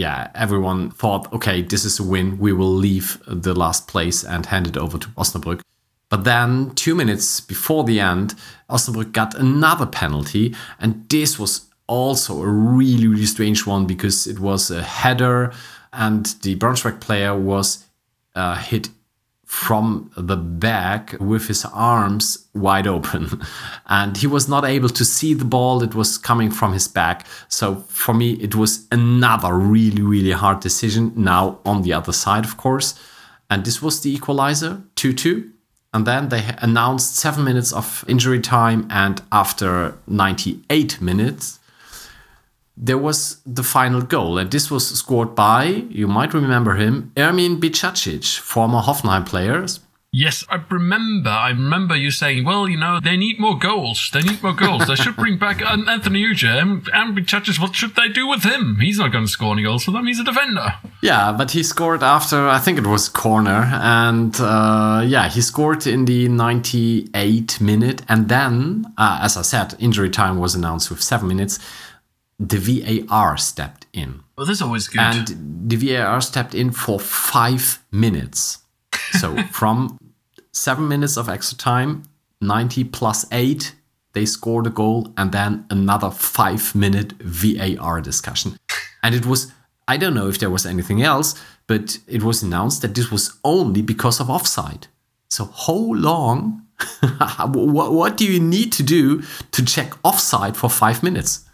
yeah, 0.00 0.30
everyone 0.34 0.90
thought, 0.90 1.30
okay, 1.30 1.60
this 1.60 1.84
is 1.84 2.00
a 2.00 2.02
win. 2.02 2.38
We 2.38 2.54
will 2.54 2.72
leave 2.72 3.22
the 3.26 3.52
last 3.52 3.86
place 3.86 4.24
and 4.24 4.46
hand 4.46 4.66
it 4.66 4.78
over 4.78 4.96
to 4.96 5.08
Osnabrück. 5.08 5.60
But 6.08 6.24
then, 6.24 6.70
two 6.74 6.94
minutes 6.94 7.40
before 7.42 7.84
the 7.84 8.00
end, 8.00 8.34
Osnabrück 8.70 9.12
got 9.12 9.34
another 9.34 9.84
penalty, 9.84 10.54
and 10.78 11.06
this 11.10 11.38
was 11.38 11.66
also 11.86 12.42
a 12.42 12.48
really, 12.48 13.08
really 13.08 13.26
strange 13.26 13.66
one 13.66 13.86
because 13.86 14.26
it 14.26 14.38
was 14.38 14.70
a 14.70 14.82
header, 14.82 15.52
and 15.92 16.24
the 16.42 16.56
Braunschweig 16.56 17.00
player 17.00 17.38
was 17.38 17.84
uh, 18.34 18.56
hit 18.56 18.88
from 19.50 20.08
the 20.16 20.36
back 20.36 21.16
with 21.18 21.48
his 21.48 21.64
arms 21.72 22.46
wide 22.54 22.86
open. 22.86 23.42
And 23.86 24.16
he 24.16 24.28
was 24.28 24.48
not 24.48 24.64
able 24.64 24.88
to 24.90 25.04
see 25.04 25.34
the 25.34 25.44
ball, 25.44 25.80
that 25.80 25.92
was 25.92 26.16
coming 26.16 26.52
from 26.52 26.72
his 26.72 26.86
back. 26.86 27.26
So 27.48 27.84
for 27.88 28.14
me, 28.14 28.34
it 28.34 28.54
was 28.54 28.86
another 28.92 29.52
really, 29.52 30.02
really 30.02 30.30
hard 30.30 30.60
decision. 30.60 31.12
Now, 31.16 31.58
on 31.64 31.82
the 31.82 31.92
other 31.92 32.12
side, 32.12 32.44
of 32.44 32.56
course. 32.56 32.94
And 33.50 33.64
this 33.64 33.82
was 33.82 34.00
the 34.00 34.14
equalizer 34.14 34.82
2 34.94 35.12
2. 35.12 35.50
And 35.92 36.06
then 36.06 36.28
they 36.28 36.44
announced 36.58 37.16
seven 37.16 37.42
minutes 37.42 37.72
of 37.72 38.04
injury 38.06 38.40
time, 38.40 38.86
and 38.88 39.20
after 39.32 39.98
98 40.06 41.00
minutes, 41.00 41.58
there 42.76 42.98
was 42.98 43.40
the 43.44 43.62
final 43.62 44.00
goal, 44.02 44.38
and 44.38 44.50
this 44.50 44.70
was 44.70 44.88
scored 44.88 45.34
by, 45.34 45.64
you 45.90 46.08
might 46.08 46.32
remember 46.32 46.74
him, 46.74 47.12
Ermin 47.16 47.60
Bičakčić, 47.60 48.38
former 48.38 48.80
Hoffenheim 48.80 49.26
player. 49.26 49.66
Yes, 50.12 50.44
I 50.50 50.60
remember. 50.68 51.30
I 51.30 51.50
remember 51.50 51.94
you 51.94 52.10
saying, 52.10 52.44
"Well, 52.44 52.68
you 52.68 52.76
know, 52.76 52.98
they 52.98 53.16
need 53.16 53.38
more 53.38 53.56
goals. 53.56 54.10
They 54.12 54.22
need 54.22 54.42
more 54.42 54.52
goals. 54.52 54.88
they 54.88 54.96
should 54.96 55.14
bring 55.14 55.38
back 55.38 55.62
Anthony 55.62 56.24
and, 56.24 56.88
and 56.92 57.16
Bičakčić. 57.16 57.60
What 57.60 57.76
should 57.76 57.94
they 57.94 58.08
do 58.08 58.26
with 58.26 58.42
him? 58.42 58.80
He's 58.80 58.98
not 58.98 59.12
going 59.12 59.26
to 59.26 59.30
score 59.30 59.52
any 59.52 59.62
goals 59.62 59.84
for 59.84 59.92
them. 59.92 60.08
He's 60.08 60.18
a 60.18 60.24
defender." 60.24 60.74
Yeah, 61.00 61.30
but 61.30 61.52
he 61.52 61.62
scored 61.62 62.02
after 62.02 62.48
I 62.48 62.58
think 62.58 62.76
it 62.76 62.88
was 62.88 63.08
corner, 63.08 63.70
and 63.72 64.34
uh, 64.40 65.04
yeah, 65.06 65.28
he 65.28 65.40
scored 65.40 65.86
in 65.86 66.06
the 66.06 66.26
98 66.26 67.60
minute, 67.60 68.02
and 68.08 68.28
then, 68.28 68.92
uh, 68.98 69.20
as 69.22 69.36
I 69.36 69.42
said, 69.42 69.76
injury 69.78 70.10
time 70.10 70.38
was 70.38 70.56
announced 70.56 70.90
with 70.90 71.00
seven 71.00 71.28
minutes 71.28 71.60
the 72.40 73.06
VAR 73.06 73.36
stepped 73.36 73.86
in. 73.92 74.20
Oh, 74.20 74.24
well, 74.38 74.46
that's 74.46 74.62
always 74.62 74.88
good. 74.88 75.00
And 75.00 75.68
the 75.68 75.76
VAR 75.76 76.20
stepped 76.22 76.54
in 76.54 76.72
for 76.72 76.98
five 76.98 77.84
minutes. 77.92 78.58
So 79.12 79.42
from 79.52 79.98
seven 80.52 80.88
minutes 80.88 81.18
of 81.18 81.28
extra 81.28 81.58
time, 81.58 82.04
90 82.40 82.84
plus 82.84 83.26
eight, 83.30 83.74
they 84.14 84.24
scored 84.24 84.66
a 84.66 84.70
goal, 84.70 85.12
and 85.16 85.30
then 85.30 85.66
another 85.70 86.10
five 86.10 86.74
minute 86.74 87.12
VAR 87.20 88.00
discussion. 88.00 88.58
And 89.02 89.14
it 89.14 89.26
was, 89.26 89.52
I 89.86 89.98
don't 89.98 90.14
know 90.14 90.28
if 90.28 90.38
there 90.38 90.50
was 90.50 90.64
anything 90.64 91.02
else, 91.02 91.34
but 91.66 91.98
it 92.08 92.22
was 92.22 92.42
announced 92.42 92.80
that 92.82 92.94
this 92.94 93.10
was 93.10 93.38
only 93.44 93.82
because 93.82 94.18
of 94.18 94.30
offside. 94.30 94.88
So, 95.28 95.44
how 95.44 95.74
long? 95.74 96.66
what, 97.52 97.92
what 97.92 98.16
do 98.16 98.24
you 98.26 98.40
need 98.40 98.72
to 98.72 98.82
do 98.82 99.22
to 99.52 99.64
check 99.64 99.92
offside 100.02 100.56
for 100.56 100.70
five 100.70 101.02
minutes? 101.02 101.44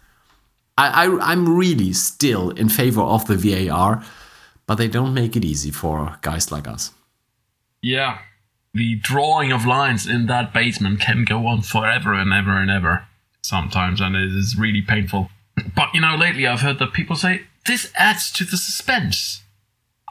I, 0.77 1.05
I 1.05 1.31
I'm 1.31 1.57
really 1.57 1.93
still 1.93 2.51
in 2.51 2.69
favor 2.69 3.01
of 3.01 3.27
the 3.27 3.35
VAR, 3.35 4.03
but 4.65 4.75
they 4.75 4.87
don't 4.87 5.13
make 5.13 5.35
it 5.35 5.43
easy 5.43 5.71
for 5.71 6.17
guys 6.21 6.51
like 6.51 6.67
us. 6.67 6.91
Yeah, 7.81 8.19
the 8.73 8.95
drawing 8.95 9.51
of 9.51 9.65
lines 9.65 10.07
in 10.07 10.27
that 10.27 10.53
basement 10.53 10.99
can 10.99 11.25
go 11.25 11.47
on 11.47 11.61
forever 11.61 12.13
and 12.13 12.31
ever 12.31 12.51
and 12.51 12.69
ever 12.69 13.05
sometimes, 13.41 14.01
and 14.01 14.15
it 14.15 14.35
is 14.35 14.55
really 14.57 14.81
painful. 14.81 15.29
But 15.75 15.93
you 15.93 16.01
know, 16.01 16.15
lately 16.15 16.45
I've 16.45 16.61
heard 16.61 16.79
that 16.79 16.93
people 16.93 17.15
say 17.15 17.43
this 17.65 17.91
adds 17.95 18.31
to 18.33 18.43
the 18.43 18.57
suspense. 18.57 19.43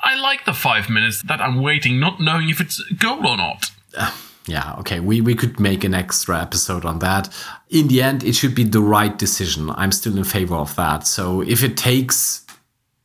I 0.02 0.14
like 0.14 0.44
the 0.44 0.52
five 0.52 0.90
minutes 0.90 1.22
that 1.22 1.40
I'm 1.40 1.62
waiting, 1.62 1.98
not 1.98 2.20
knowing 2.20 2.48
if 2.48 2.60
it's 2.60 2.82
a 2.90 2.94
goal 2.94 3.26
or 3.26 3.36
not. 3.36 3.70
Uh, 3.96 4.12
yeah, 4.46 4.76
okay, 4.78 5.00
we, 5.00 5.20
we 5.20 5.34
could 5.34 5.58
make 5.58 5.82
an 5.82 5.94
extra 5.94 6.40
episode 6.40 6.84
on 6.84 7.00
that. 7.00 7.32
In 7.68 7.88
the 7.88 8.00
end, 8.02 8.22
it 8.22 8.34
should 8.34 8.54
be 8.54 8.64
the 8.64 8.80
right 8.80 9.16
decision. 9.16 9.70
I'm 9.70 9.90
still 9.90 10.16
in 10.16 10.24
favor 10.24 10.54
of 10.54 10.74
that. 10.76 11.06
So 11.06 11.40
if 11.42 11.64
it 11.64 11.76
takes 11.76 12.46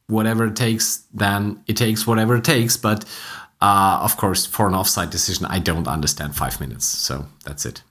whatever 0.08 0.46
it 0.46 0.56
takes, 0.56 1.04
then 1.14 1.64
it 1.68 1.78
takes 1.78 2.06
whatever 2.06 2.36
it 2.36 2.44
takes. 2.44 2.78
But 2.78 3.06
uh, 3.60 4.00
of 4.04 4.18
course, 4.18 4.46
for 4.46 4.68
an 4.68 4.76
offside 4.76 5.10
decision, 5.10 5.46
I 5.48 5.60
don't 5.60 5.88
understand 5.88 6.36
five 6.36 6.60
minutes. 6.60 6.86
So 6.86 7.26
that's 7.44 7.66
it. 7.66 7.82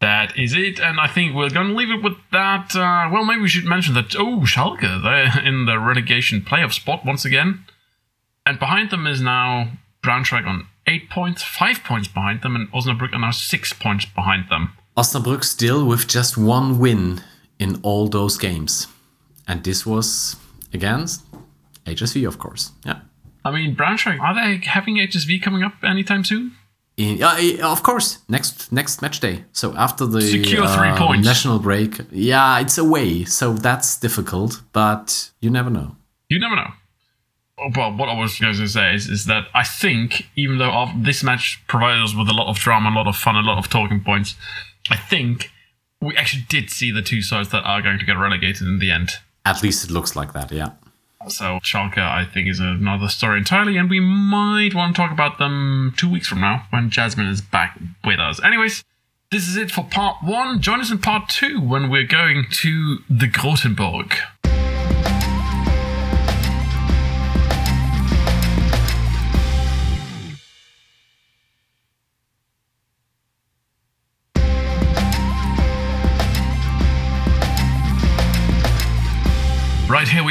That 0.00 0.36
is 0.36 0.52
it, 0.52 0.80
and 0.80 0.98
I 0.98 1.06
think 1.06 1.32
we're 1.32 1.48
going 1.48 1.68
to 1.68 1.74
leave 1.74 1.90
it 1.90 2.02
with 2.02 2.16
that. 2.32 2.74
Uh, 2.74 3.08
well, 3.12 3.24
maybe 3.24 3.42
we 3.42 3.48
should 3.48 3.64
mention 3.64 3.94
that. 3.94 4.16
Oh, 4.16 4.40
Schalke, 4.40 4.80
they're 4.80 5.44
in 5.44 5.66
the 5.66 5.78
relegation 5.78 6.40
playoff 6.40 6.72
spot 6.72 7.04
once 7.04 7.24
again. 7.24 7.64
And 8.44 8.58
behind 8.58 8.90
them 8.90 9.06
is 9.06 9.20
now 9.20 9.70
Braunschweig 10.02 10.44
on 10.46 10.66
eight 10.86 11.10
points, 11.10 11.42
five 11.42 11.82
points 11.84 12.08
behind 12.08 12.42
them, 12.42 12.56
and 12.56 12.70
Osnabrück 12.72 13.12
are 13.12 13.18
now 13.18 13.30
six 13.30 13.72
points 13.72 14.04
behind 14.04 14.48
them. 14.48 14.72
Osnabrück 14.96 15.44
still 15.44 15.86
with 15.86 16.06
just 16.06 16.36
one 16.36 16.78
win 16.78 17.22
in 17.58 17.80
all 17.82 18.08
those 18.08 18.36
games. 18.36 18.88
And 19.46 19.64
this 19.64 19.86
was 19.86 20.36
against 20.72 21.24
HSV, 21.86 22.26
of 22.26 22.38
course. 22.38 22.72
Yeah. 22.84 23.00
I 23.44 23.50
mean, 23.50 23.74
Braunschweig, 23.74 24.20
are 24.20 24.34
they 24.34 24.64
having 24.64 24.96
HSV 24.96 25.42
coming 25.42 25.62
up 25.62 25.74
anytime 25.82 26.24
soon? 26.24 26.52
In, 26.96 27.22
uh, 27.22 27.36
of 27.62 27.82
course, 27.82 28.18
next 28.28 28.70
next 28.70 29.00
match 29.00 29.18
day. 29.18 29.44
So 29.52 29.74
after 29.74 30.04
the 30.04 30.20
Secure 30.20 30.68
three 30.68 30.90
uh, 30.90 30.98
points. 30.98 31.26
national 31.26 31.58
break, 31.58 31.98
yeah, 32.10 32.60
it's 32.60 32.76
away, 32.76 33.24
so 33.24 33.54
that's 33.54 33.98
difficult. 33.98 34.60
But 34.72 35.30
you 35.40 35.48
never 35.48 35.70
know. 35.70 35.96
You 36.28 36.38
never 36.38 36.54
know 36.54 36.70
well, 37.74 37.96
what 37.96 38.08
I 38.08 38.18
was 38.18 38.38
going 38.38 38.54
to 38.54 38.68
say 38.68 38.94
is, 38.94 39.08
is 39.08 39.26
that 39.26 39.48
I 39.54 39.64
think, 39.64 40.28
even 40.36 40.58
though 40.58 40.90
this 40.96 41.22
match 41.22 41.62
provided 41.66 42.02
us 42.02 42.14
with 42.14 42.28
a 42.28 42.32
lot 42.32 42.48
of 42.48 42.56
drama, 42.56 42.90
a 42.90 42.94
lot 42.96 43.06
of 43.06 43.16
fun, 43.16 43.36
a 43.36 43.40
lot 43.40 43.58
of 43.58 43.68
talking 43.70 44.02
points, 44.02 44.34
I 44.90 44.96
think 44.96 45.50
we 46.00 46.16
actually 46.16 46.44
did 46.48 46.70
see 46.70 46.90
the 46.90 47.02
two 47.02 47.22
sides 47.22 47.50
that 47.50 47.64
are 47.64 47.80
going 47.80 47.98
to 47.98 48.04
get 48.04 48.18
relegated 48.18 48.66
in 48.66 48.78
the 48.78 48.90
end. 48.90 49.10
At 49.44 49.62
least 49.62 49.84
it 49.84 49.90
looks 49.90 50.16
like 50.16 50.32
that, 50.32 50.50
yeah. 50.50 50.70
So 51.28 51.60
Schalke, 51.62 51.98
I 51.98 52.24
think, 52.24 52.48
is 52.48 52.58
another 52.58 53.08
story 53.08 53.38
entirely, 53.38 53.76
and 53.76 53.88
we 53.88 54.00
might 54.00 54.74
want 54.74 54.96
to 54.96 55.00
talk 55.00 55.12
about 55.12 55.38
them 55.38 55.94
two 55.96 56.10
weeks 56.10 56.26
from 56.26 56.40
now 56.40 56.66
when 56.70 56.90
Jasmine 56.90 57.28
is 57.28 57.40
back 57.40 57.78
with 58.04 58.18
us. 58.18 58.42
Anyways, 58.42 58.82
this 59.30 59.48
is 59.48 59.56
it 59.56 59.70
for 59.70 59.84
part 59.84 60.16
one. 60.22 60.60
Join 60.60 60.80
us 60.80 60.90
in 60.90 60.98
part 60.98 61.28
two 61.28 61.60
when 61.60 61.90
we're 61.90 62.06
going 62.06 62.46
to 62.50 62.98
the 63.08 63.28
Grotenburg. 63.28 64.14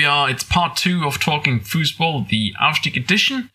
We 0.02 0.06
are. 0.08 0.32
It's 0.32 0.44
part 0.44 0.78
two 0.78 1.06
of 1.06 1.20
Talking 1.20 1.60
Fussball, 1.60 2.28
the 2.28 2.56
Aufstieg 2.60 2.98
edition. 2.98 3.52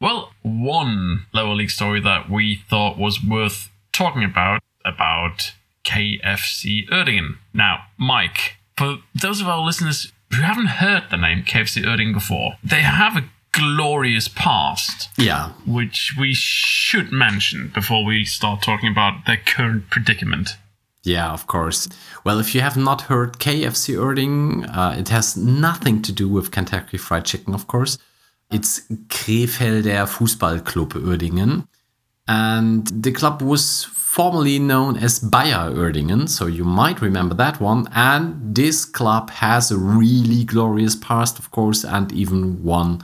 Well, 0.00 0.32
one 0.40 1.26
lower 1.34 1.52
league 1.54 1.70
story 1.70 2.00
that 2.00 2.30
we 2.30 2.62
thought 2.70 2.96
was 2.96 3.22
worth 3.22 3.68
talking 3.92 4.24
about, 4.24 4.62
about 4.86 5.52
KFC 5.84 6.88
Uerdingen. 6.88 7.36
Now, 7.52 7.88
Maik, 8.00 8.52
for 8.74 9.00
those 9.14 9.42
of 9.42 9.48
our 9.48 9.62
listeners 9.62 10.10
who 10.30 10.40
haven't 10.40 10.80
heard 10.80 11.10
the 11.10 11.18
name 11.18 11.42
KFC 11.42 11.84
Uerdingen 11.84 12.14
before, 12.14 12.54
they 12.64 12.80
have 12.80 13.18
a 13.18 13.28
glorious 13.52 14.28
past. 14.28 15.10
Yeah. 15.18 15.52
Which 15.66 16.14
we 16.18 16.32
should 16.32 17.12
mention 17.12 17.70
before 17.74 18.02
we 18.02 18.24
start 18.24 18.62
talking 18.62 18.90
about 18.90 19.26
their 19.26 19.42
current 19.44 19.90
predicament. 19.90 20.56
Yeah, 21.04 21.32
of 21.32 21.46
course. 21.46 21.88
Well, 22.24 22.38
if 22.38 22.54
you 22.54 22.60
have 22.60 22.76
not 22.76 23.02
heard 23.02 23.38
KFC 23.38 23.96
Uerdingen, 23.96 24.68
uh, 24.76 24.94
it 24.96 25.08
has 25.08 25.36
nothing 25.36 26.00
to 26.02 26.12
do 26.12 26.28
with 26.28 26.52
Kentucky 26.52 26.96
Fried 26.96 27.24
Chicken, 27.24 27.54
of 27.54 27.66
course. 27.66 27.98
It's 28.52 28.82
Krefelder 29.08 30.06
Fußballclub 30.06 30.92
Uerdingen. 30.92 31.66
And 32.28 32.86
the 32.86 33.10
club 33.10 33.42
was 33.42 33.84
formerly 33.84 34.58
known 34.58 34.96
as 34.96 35.18
Bayer 35.18 35.72
Uerdingen, 35.72 36.28
so 36.28 36.46
you 36.46 36.64
might 36.64 37.00
remember 37.00 37.34
that 37.34 37.60
one. 37.60 37.88
And 37.94 38.54
this 38.54 38.84
club 38.84 39.30
has 39.30 39.72
a 39.72 39.78
really 39.78 40.44
glorious 40.44 40.94
past, 40.94 41.38
of 41.38 41.50
course, 41.50 41.82
and 41.82 42.12
even 42.12 42.62
won 42.62 43.02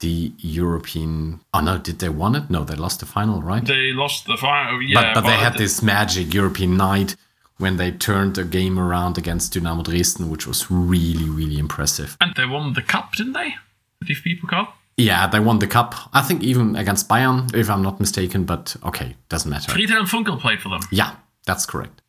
the 0.00 0.32
European. 0.38 1.40
Oh 1.54 1.60
no, 1.60 1.78
did 1.78 2.00
they 2.00 2.08
won 2.08 2.34
it? 2.34 2.50
No, 2.50 2.64
they 2.64 2.74
lost 2.74 3.00
the 3.00 3.06
final, 3.06 3.40
right? 3.40 3.64
They 3.64 3.92
lost 3.92 4.26
the 4.26 4.36
final, 4.36 4.82
yeah. 4.82 4.94
But, 4.94 5.14
but, 5.14 5.20
but 5.20 5.26
they 5.28 5.36
had 5.36 5.54
this 5.54 5.82
magic 5.82 6.34
European 6.34 6.76
night 6.76 7.16
when 7.58 7.76
they 7.76 7.90
turned 7.90 8.36
a 8.38 8.44
game 8.44 8.78
around 8.78 9.16
against 9.16 9.52
Dynamo 9.54 9.82
Dresden, 9.82 10.28
which 10.28 10.46
was 10.46 10.70
really, 10.70 11.28
really 11.28 11.58
impressive. 11.58 12.16
And 12.20 12.34
they 12.36 12.44
won 12.44 12.74
the 12.74 12.82
cup, 12.82 13.12
didn't 13.14 13.32
they? 13.32 13.54
The 14.00 14.14
DFB 14.14 14.40
Pokal? 14.40 14.68
Yeah, 14.96 15.26
they 15.26 15.40
won 15.40 15.58
the 15.58 15.66
cup. 15.66 15.94
I 16.12 16.22
think 16.22 16.42
even 16.42 16.76
against 16.76 17.08
Bayern, 17.08 17.54
if 17.54 17.68
I'm 17.68 17.82
not 17.82 18.00
mistaken, 18.00 18.44
but 18.44 18.76
okay, 18.84 19.14
doesn't 19.28 19.50
matter. 19.50 19.70
Friedhelm 19.70 20.08
Funkel 20.08 20.40
played 20.40 20.60
for 20.60 20.70
them. 20.70 20.80
Yeah, 20.90 21.16
that's 21.46 21.66
correct. 21.66 22.00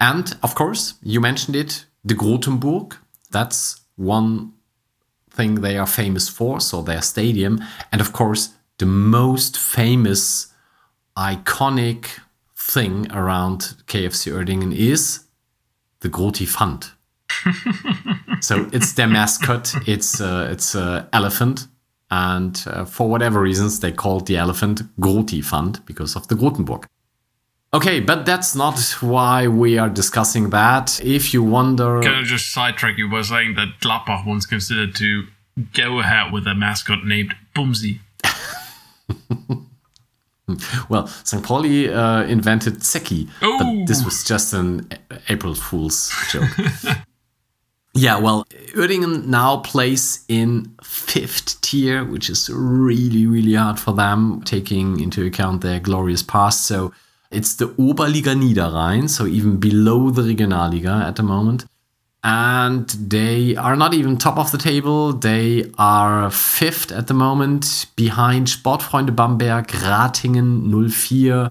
And 0.00 0.36
of 0.42 0.54
course, 0.54 0.94
you 1.02 1.20
mentioned 1.20 1.56
it, 1.56 1.86
the 2.04 2.14
Grotenburg. 2.14 2.96
That's 3.30 3.80
one 3.96 4.52
thing 5.30 5.56
they 5.56 5.78
are 5.78 5.86
famous 5.86 6.28
for, 6.28 6.60
so 6.60 6.82
their 6.82 7.02
stadium. 7.02 7.62
And 7.90 8.00
of 8.00 8.12
course, 8.12 8.50
the 8.78 8.86
most 8.86 9.56
famous, 9.56 10.52
iconic 11.16 12.20
thing 12.64 13.10
around 13.12 13.74
KFC 13.86 14.32
Uerdingen 14.32 14.74
is 14.74 15.24
the 16.00 16.08
Grotifant. 16.08 16.92
so 18.40 18.68
it's 18.72 18.92
their 18.94 19.08
mascot. 19.08 19.74
It's 19.86 20.20
uh, 20.20 20.48
it's 20.50 20.74
uh, 20.74 21.06
elephant, 21.12 21.66
and 22.10 22.62
uh, 22.66 22.84
for 22.84 23.08
whatever 23.08 23.40
reasons 23.40 23.80
they 23.80 23.92
called 23.92 24.26
the 24.26 24.36
elephant 24.36 24.82
Grotifant 24.98 25.84
because 25.86 26.16
of 26.16 26.28
the 26.28 26.34
Grotenburg. 26.34 26.84
Okay, 27.72 27.98
but 28.00 28.24
that's 28.24 28.54
not 28.54 28.78
why 29.00 29.48
we 29.48 29.78
are 29.78 29.90
discussing 29.90 30.50
that. 30.50 31.00
If 31.04 31.34
you 31.34 31.42
wonder, 31.42 32.00
can 32.00 32.14
I 32.14 32.22
just 32.22 32.52
sidetrack 32.52 32.98
you 32.98 33.10
by 33.10 33.22
saying 33.22 33.54
that 33.54 33.80
Gladbach 33.80 34.26
once 34.26 34.46
considered 34.46 34.94
to 34.96 35.24
go 35.72 36.00
ahead 36.00 36.32
with 36.32 36.46
a 36.46 36.54
mascot 36.54 37.04
named 37.04 37.34
Bumsy. 37.54 38.00
Well, 40.88 41.06
St. 41.06 41.42
Pauli 41.42 41.90
uh, 41.90 42.24
invented 42.24 42.82
Ooh. 43.42 43.58
but 43.58 43.86
this 43.86 44.04
was 44.04 44.24
just 44.24 44.52
an 44.52 44.88
April 45.28 45.54
Fool's 45.54 46.12
joke. 46.30 46.50
yeah, 47.94 48.18
well, 48.18 48.44
Uerdingen 48.74 49.26
now 49.26 49.58
plays 49.58 50.24
in 50.28 50.74
fifth 50.82 51.60
tier, 51.62 52.04
which 52.04 52.28
is 52.28 52.50
really, 52.50 53.26
really 53.26 53.54
hard 53.54 53.80
for 53.80 53.92
them, 53.92 54.42
taking 54.42 55.00
into 55.00 55.24
account 55.24 55.62
their 55.62 55.80
glorious 55.80 56.22
past. 56.22 56.66
So 56.66 56.92
it's 57.30 57.54
the 57.54 57.68
Oberliga 57.68 58.34
Niederrhein, 58.34 59.08
so 59.08 59.26
even 59.26 59.58
below 59.58 60.10
the 60.10 60.22
Regionalliga 60.22 61.06
at 61.06 61.16
the 61.16 61.22
moment. 61.22 61.64
And 62.24 62.88
they 62.88 63.54
are 63.54 63.76
not 63.76 63.92
even 63.92 64.16
top 64.16 64.38
of 64.38 64.50
the 64.50 64.56
table. 64.56 65.12
They 65.12 65.70
are 65.76 66.30
fifth 66.30 66.90
at 66.90 67.06
the 67.06 67.14
moment, 67.14 67.86
behind 67.96 68.46
Sportfreunde 68.46 69.10
Baumberg, 69.10 69.66
Ratingen 69.66 70.90
04, 70.90 71.50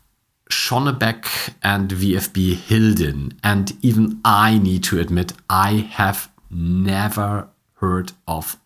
Schonnebeck, 0.49 1.53
and 1.62 1.91
VfB 1.91 2.55
Hilden. 2.55 3.39
And 3.43 3.77
even 3.83 4.19
I 4.25 4.57
need 4.57 4.83
to 4.86 4.99
admit, 4.99 5.33
I 5.47 5.88
have 5.91 6.31
never 6.49 7.49
heard 7.75 8.13
of 8.27 8.57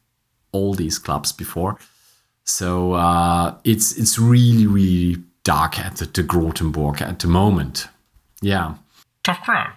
all 0.54 0.74
these 0.74 0.98
clubs 0.98 1.34
before. 1.34 1.78
So 2.46 2.93
uh, 2.93 3.58
it's 3.65 3.98
it's 3.98 4.17
really 4.17 4.65
really 4.65 5.22
dark 5.43 5.78
at 5.78 5.98
the, 5.98 6.06
the 6.06 6.98
at 7.02 7.20
the 7.20 7.28
moment. 7.28 7.88
Yeah. 8.41 8.76
Tough 9.24 9.41
crowd. 9.41 9.74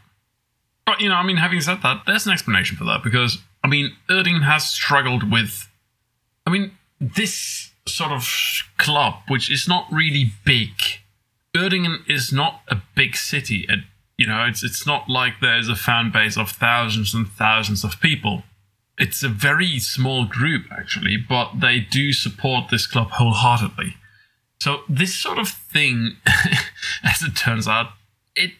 But, 0.90 1.00
you 1.00 1.08
know, 1.08 1.14
I 1.14 1.22
mean, 1.22 1.36
having 1.36 1.60
said 1.60 1.82
that, 1.84 2.02
there's 2.04 2.26
an 2.26 2.32
explanation 2.32 2.76
for 2.76 2.82
that 2.86 3.04
because, 3.04 3.38
I 3.62 3.68
mean, 3.68 3.92
Erding 4.08 4.42
has 4.42 4.66
struggled 4.66 5.30
with. 5.30 5.68
I 6.44 6.50
mean, 6.50 6.72
this 7.00 7.70
sort 7.86 8.10
of 8.10 8.28
club, 8.76 9.14
which 9.28 9.52
is 9.52 9.68
not 9.68 9.86
really 9.92 10.32
big. 10.44 10.70
Uerdingen 11.54 11.98
is 12.08 12.32
not 12.32 12.62
a 12.66 12.82
big 12.96 13.14
city. 13.14 13.66
It, 13.68 13.84
you 14.16 14.26
know, 14.26 14.44
it's 14.44 14.64
it's 14.64 14.84
not 14.84 15.08
like 15.08 15.34
there's 15.40 15.68
a 15.68 15.76
fan 15.76 16.10
base 16.10 16.36
of 16.36 16.50
thousands 16.50 17.14
and 17.14 17.28
thousands 17.28 17.84
of 17.84 18.00
people. 18.00 18.42
It's 18.98 19.22
a 19.22 19.28
very 19.28 19.78
small 19.78 20.24
group 20.24 20.64
actually, 20.72 21.16
but 21.16 21.60
they 21.60 21.78
do 21.78 22.12
support 22.12 22.68
this 22.68 22.88
club 22.88 23.10
wholeheartedly. 23.12 23.94
So 24.60 24.80
this 24.88 25.14
sort 25.14 25.38
of 25.38 25.48
thing, 25.48 26.16
as 27.04 27.22
it 27.22 27.36
turns 27.36 27.68
out, 27.68 27.92
it 28.34 28.50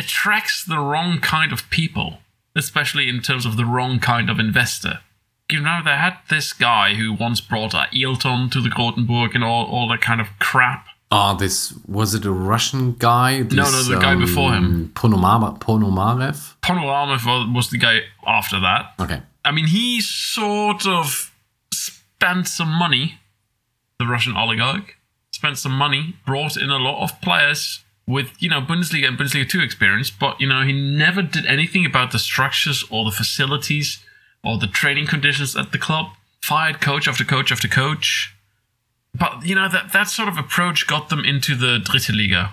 attracts 0.00 0.64
the 0.64 0.78
wrong 0.78 1.20
kind 1.20 1.52
of 1.52 1.68
people, 1.70 2.18
especially 2.56 3.08
in 3.08 3.20
terms 3.20 3.44
of 3.46 3.56
the 3.56 3.64
wrong 3.64 3.98
kind 4.00 4.28
of 4.30 4.38
investor. 4.38 5.00
You 5.50 5.60
know, 5.60 5.80
they 5.84 5.96
had 6.06 6.16
this 6.28 6.52
guy 6.52 6.94
who 6.94 7.12
once 7.12 7.40
brought 7.40 7.74
uh, 7.74 7.86
Ailton 7.92 8.50
to 8.52 8.60
the 8.60 8.68
Grotenburg 8.68 9.34
and 9.34 9.44
all, 9.44 9.66
all 9.66 9.88
that 9.88 10.00
kind 10.00 10.20
of 10.20 10.28
crap. 10.38 10.86
Oh, 11.12 11.36
this 11.36 11.74
was 11.88 12.14
it 12.14 12.24
a 12.24 12.30
Russian 12.30 12.92
guy? 12.92 13.38
No, 13.40 13.64
no, 13.64 13.64
This, 13.64 13.88
the 13.88 13.98
guy 13.98 14.14
before 14.14 14.52
him. 14.52 14.92
Ponomar- 14.94 15.58
Ponomarev? 15.58 16.54
Ponomarev 16.62 17.52
was 17.54 17.70
the 17.70 17.78
guy 17.78 18.02
after 18.24 18.60
that. 18.60 18.94
Okay. 19.00 19.20
I 19.44 19.50
mean, 19.50 19.66
he 19.66 20.00
sort 20.00 20.86
of 20.86 21.32
spent 21.74 22.46
some 22.46 22.68
money, 22.70 23.18
the 23.98 24.06
Russian 24.06 24.36
oligarch, 24.36 24.96
spent 25.32 25.58
some 25.58 25.72
money, 25.72 26.14
brought 26.24 26.56
in 26.56 26.70
a 26.70 26.76
lot 26.78 27.02
of 27.02 27.20
players 27.20 27.80
with, 28.10 28.30
you 28.40 28.48
know, 28.48 28.60
Bundesliga 28.60 29.06
and 29.08 29.18
Bundesliga 29.18 29.48
2 29.48 29.60
experience, 29.60 30.10
but, 30.10 30.40
you 30.40 30.48
know, 30.48 30.62
he 30.62 30.72
never 30.72 31.22
did 31.22 31.46
anything 31.46 31.86
about 31.86 32.12
the 32.12 32.18
structures 32.18 32.84
or 32.90 33.04
the 33.04 33.10
facilities 33.10 34.02
or 34.42 34.58
the 34.58 34.66
training 34.66 35.06
conditions 35.06 35.56
at 35.56 35.72
the 35.72 35.78
club. 35.78 36.06
Fired 36.42 36.80
coach 36.80 37.06
after 37.06 37.24
coach 37.24 37.52
after 37.52 37.68
coach. 37.68 38.34
But, 39.14 39.44
you 39.44 39.54
know, 39.54 39.68
that, 39.68 39.92
that 39.92 40.08
sort 40.08 40.28
of 40.28 40.38
approach 40.38 40.86
got 40.86 41.08
them 41.08 41.24
into 41.24 41.54
the 41.54 41.78
Dritte 41.78 42.16
Liga, 42.16 42.52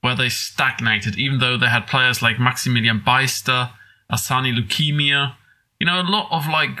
where 0.00 0.16
they 0.16 0.28
stagnated, 0.28 1.16
even 1.16 1.38
though 1.38 1.56
they 1.56 1.68
had 1.68 1.86
players 1.86 2.22
like 2.22 2.38
Maximilian 2.38 3.00
Beister, 3.00 3.70
Assani 4.12 4.56
Lukimya, 4.56 5.34
you 5.78 5.86
know, 5.86 6.00
a 6.00 6.02
lot 6.02 6.28
of 6.30 6.46
like 6.48 6.80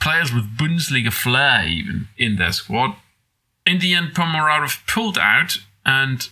players 0.00 0.32
with 0.32 0.56
Bundesliga 0.56 1.12
flair 1.12 1.66
even 1.66 2.08
in 2.16 2.36
their 2.36 2.52
squad. 2.52 2.96
In 3.66 3.78
the 3.78 3.94
end, 3.94 4.14
Pomarov 4.14 4.86
pulled 4.86 5.18
out, 5.18 5.58
and 5.84 6.28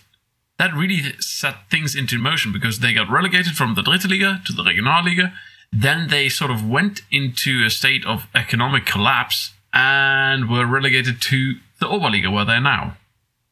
that 0.59 0.75
really 0.75 1.13
set 1.19 1.69
things 1.71 1.95
into 1.95 2.19
motion 2.19 2.51
because 2.51 2.79
they 2.79 2.93
got 2.93 3.09
relegated 3.09 3.55
from 3.55 3.73
the 3.73 3.81
Dritte 3.81 4.09
Liga 4.09 4.41
to 4.45 4.53
the 4.53 4.61
Regionalliga. 4.61 5.33
Then 5.71 6.09
they 6.09 6.27
sort 6.29 6.51
of 6.51 6.67
went 6.67 7.01
into 7.09 7.63
a 7.65 7.69
state 7.69 8.05
of 8.05 8.27
economic 8.35 8.85
collapse 8.85 9.53
and 9.73 10.49
were 10.49 10.65
relegated 10.65 11.21
to 11.21 11.55
the 11.79 11.85
Oberliga, 11.85 12.31
where 12.31 12.43
they're 12.43 12.59
now. 12.59 12.97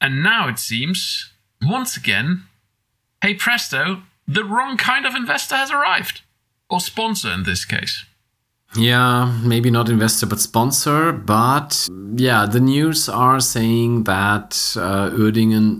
And 0.01 0.21
now 0.21 0.49
it 0.49 0.59
seems, 0.59 1.31
once 1.61 1.95
again, 1.95 2.43
hey 3.21 3.33
presto, 3.33 4.03
the 4.27 4.43
wrong 4.43 4.75
kind 4.75 5.05
of 5.05 5.15
investor 5.15 5.55
has 5.55 5.71
arrived. 5.71 6.21
Or 6.69 6.81
sponsor 6.81 7.31
in 7.31 7.43
this 7.43 7.63
case. 7.63 8.03
Yeah, 8.75 9.39
maybe 9.43 9.71
not 9.71 9.89
investor 9.89 10.25
but 10.25 10.39
sponsor. 10.39 11.11
But 11.11 11.87
yeah, 12.15 12.45
the 12.45 12.59
news 12.59 13.09
are 13.09 13.39
saying 13.39 14.03
that 14.03 14.75
uh, 14.77 15.09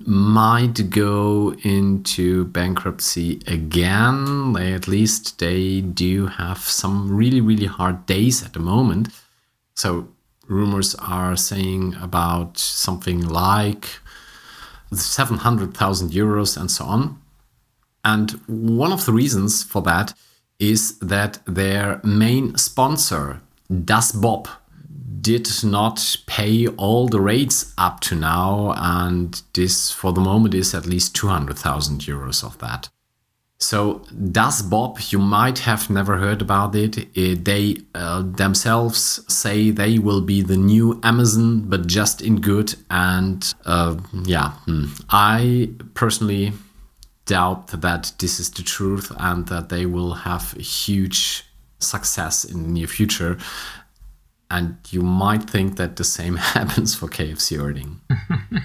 might 0.10 0.90
go 0.90 1.54
into 1.64 2.46
bankruptcy 2.46 3.42
again. 3.48 4.56
At 4.58 4.88
least 4.88 5.40
they 5.40 5.82
do 5.82 6.28
have 6.28 6.60
some 6.60 7.16
really, 7.16 7.42
really 7.42 7.68
hard 7.68 8.06
days 8.06 8.44
at 8.44 8.54
the 8.54 8.60
moment. 8.60 9.10
So 9.76 10.08
rumors 10.48 10.96
are 10.96 11.36
saying 11.36 11.96
about 12.02 12.58
something 12.58 13.28
like 13.28 14.00
700,000 14.92 16.12
euros 16.12 16.58
and 16.58 16.72
so 16.72 16.86
on. 16.86 17.22
And 18.04 18.32
one 18.48 18.94
of 18.94 19.06
the 19.06 19.12
reasons 19.12 19.64
for 19.64 19.82
that 19.84 20.14
is 20.60 20.98
that 21.00 21.40
their 21.46 22.02
main 22.04 22.56
sponsor, 22.58 23.42
Das 23.70 24.12
Bob, 24.12 24.48
did 25.22 25.50
not 25.64 26.18
pay 26.26 26.68
all 26.68 27.08
the 27.08 27.20
rates 27.20 27.74
up 27.78 28.00
to 28.00 28.16
now, 28.16 28.74
and 28.78 29.42
this 29.54 29.92
for 29.92 30.14
the 30.14 30.22
moment 30.22 30.54
is 30.54 30.74
at 30.74 30.86
least 30.86 31.16
200,000 31.16 32.02
euros 32.02 32.44
of 32.44 32.58
that. 32.60 32.90
So, 33.60 34.04
Das 34.32 34.62
Bob, 34.62 35.00
you 35.10 35.18
might 35.18 35.60
have 35.60 35.90
never 35.90 36.18
heard 36.18 36.42
about 36.42 36.76
it. 36.76 37.10
it 37.18 37.44
they 37.44 37.78
uh, 37.96 38.22
themselves 38.24 39.22
say 39.28 39.72
they 39.72 39.98
will 39.98 40.22
be 40.22 40.44
the 40.44 40.58
new 40.58 41.00
Amazon, 41.04 41.62
but 41.62 41.88
just 41.88 42.22
in 42.22 42.40
good. 42.40 42.76
And 42.92 43.54
uh, 43.66 43.98
yeah, 44.26 44.52
hmm. 44.66 44.86
I 45.10 45.72
personally 45.96 46.54
doubt 47.28 47.68
that 47.68 48.14
this 48.20 48.40
is 48.40 48.50
the 48.50 48.64
truth 48.64 49.12
and 49.20 49.48
that 49.48 49.70
they 49.70 49.86
will 49.86 50.14
have 50.14 50.54
huge 50.54 51.44
success 51.80 52.44
in 52.44 52.64
the 52.64 52.70
near 52.70 52.88
future. 52.88 53.38
And 54.50 54.78
you 54.90 55.02
might 55.02 55.44
think 55.50 55.78
that 55.78 55.98
the 55.98 56.04
same 56.04 56.36
happens 56.56 56.96
for 56.96 57.08
KFC 57.08 57.60
Erding. 57.60 58.00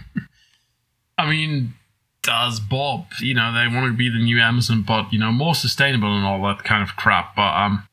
I 1.19 1.29
mean, 1.29 1.75
Das 2.23 2.61
Bob, 2.61 3.07
you 3.21 3.35
know, 3.35 3.53
they 3.53 3.69
want 3.69 3.93
to 3.93 3.97
be 3.97 4.09
the 4.09 4.23
new 4.23 4.41
Amazon, 4.41 4.83
but, 4.83 5.13
you 5.13 5.19
know, 5.19 5.33
more 5.33 5.55
sustainable 5.55 6.17
and 6.17 6.25
all 6.25 6.43
that 6.45 6.65
kind 6.65 6.83
of 6.83 6.97
crap. 6.97 7.37
But, 7.37 7.55
um, 7.55 7.87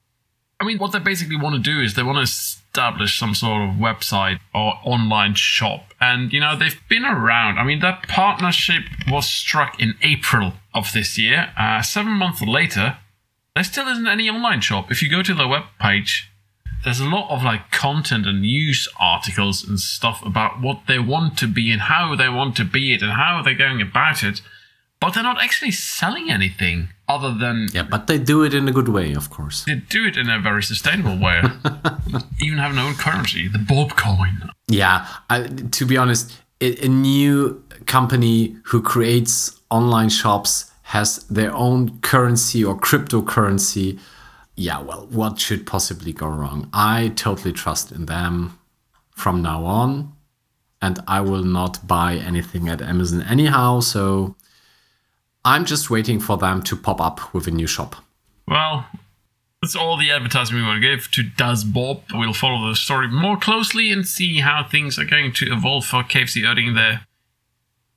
I 0.60 0.65
mean, 0.65 0.78
what 0.78 0.91
they 0.91 1.00
basically 1.00 1.38
want 1.38 1.56
to 1.56 1.62
do 1.62 1.80
is 1.82 1.93
they 1.93 2.04
want 2.04 2.17
to 2.17 2.24
establish 2.24 3.17
some 3.17 3.34
sort 3.34 3.62
of 3.62 3.76
website 3.76 4.39
or 4.54 4.74
online 4.84 5.34
shop. 5.36 5.93
And, 6.02 6.34
you 6.34 6.41
know, 6.41 6.58
they've 6.58 6.80
been 6.89 7.06
around. 7.06 7.58
I 7.58 7.63
mean, 7.63 7.80
that 7.80 8.08
partnership 8.08 8.84
was 9.10 9.28
struck 9.28 9.80
in 9.80 9.95
April 10.04 10.54
of 10.74 10.91
this 10.91 11.17
year. 11.17 11.54
Uh, 11.58 11.82
seven 11.82 12.12
months 12.12 12.41
later, 12.41 12.98
there 13.56 13.63
still 13.63 13.88
isn't 13.88 14.08
any 14.08 14.30
online 14.30 14.60
shop. 14.60 14.91
If 14.91 15.02
you 15.02 15.10
go 15.10 15.24
to 15.24 15.34
their 15.34 15.48
webpage, 15.48 16.26
there's 16.84 17.00
a 17.00 17.06
lot 17.06 17.30
of 17.30 17.43
like 17.43 17.72
content 17.72 18.26
and 18.26 18.41
news 18.41 18.88
articles 19.00 19.67
and 19.67 19.80
stuff 19.80 20.26
about 20.26 20.62
what 20.62 20.82
they 20.88 21.00
want 21.00 21.38
to 21.38 21.48
be 21.48 21.72
and 21.72 21.82
how 21.82 22.15
they 22.15 22.30
want 22.30 22.56
to 22.58 22.65
be 22.65 22.93
it 22.93 23.02
and 23.02 23.13
how 23.13 23.41
they're 23.41 23.54
going 23.54 23.82
about 23.82 24.24
it. 24.24 24.41
But 25.01 25.13
they're 25.13 25.23
not 25.23 25.41
actually 25.41 25.71
selling 25.71 26.29
anything 26.29 26.89
other 27.07 27.33
than 27.33 27.67
Yeah, 27.73 27.83
but 27.83 28.07
they 28.07 28.17
do 28.19 28.43
it 28.43 28.53
in 28.53 28.67
a 28.67 28.71
good 28.71 28.89
way, 28.89 29.13
of 29.13 29.29
course. 29.29 29.63
they 29.63 29.75
do 29.75 30.05
it 30.05 30.17
in 30.17 30.29
a 30.29 30.39
very 30.39 30.62
sustainable 30.62 31.17
way. 31.17 31.41
Even 32.41 32.57
have 32.59 32.75
their 32.75 32.83
own 32.85 32.95
currency, 32.95 33.47
the 33.47 33.59
Bob 33.59 33.95
coin. 33.95 34.49
Yeah, 34.67 35.07
I, 35.29 35.43
to 35.71 35.85
be 35.85 35.95
honest, 35.97 36.31
a 36.62 36.88
new 36.88 37.63
company 37.85 38.57
who 38.65 38.81
creates 38.81 39.59
online 39.69 40.09
shops 40.09 40.69
has 40.83 41.23
their 41.29 41.53
own 41.55 41.99
currency 42.01 42.63
or 42.65 42.77
cryptocurrency. 42.77 43.99
Yeah, 44.55 44.81
well, 44.81 45.07
what 45.09 45.39
should 45.39 45.65
possibly 45.65 46.12
go 46.12 46.27
wrong? 46.27 46.69
I 46.73 47.13
totally 47.15 47.53
trust 47.53 47.91
in 47.93 48.05
them 48.07 48.59
from 49.12 49.41
now 49.41 49.63
on, 49.63 50.12
and 50.81 50.99
I 51.07 51.21
will 51.21 51.43
not 51.45 51.88
buy 51.88 52.15
anything 52.15 52.67
at 52.67 52.81
Amazon 52.81 53.21
anyhow. 53.23 53.79
So 53.79 54.35
I'm 55.45 55.65
just 55.65 55.89
waiting 55.89 56.19
for 56.19 56.38
them 56.38 56.62
to 56.63 56.75
pop 56.75 56.99
up 56.99 57.34
with 57.34 57.47
a 57.47 57.52
new 57.52 57.67
shop. 57.67 57.95
Well, 58.47 58.86
that's 59.62 59.75
all 59.75 59.97
the 59.97 60.12
advertising 60.12 60.56
we 60.56 60.63
want 60.63 60.82
to 60.82 60.88
give 60.95 61.10
to 61.12 61.23
Das 61.23 61.63
Bob. 61.63 62.04
We'll 62.13 62.34
follow 62.34 62.69
the 62.69 62.75
story 62.75 63.08
more 63.08 63.38
closely 63.38 63.91
and 63.91 64.08
see 64.08 64.39
how 64.39 64.63
things 64.63 64.97
are 64.97 65.06
going 65.06 65.34
to 65.34 65.52
evolve 65.52 65.86
for 65.86 66.04
KFC 66.04 66.43
Erding 66.43 66.75
there. 66.75 67.02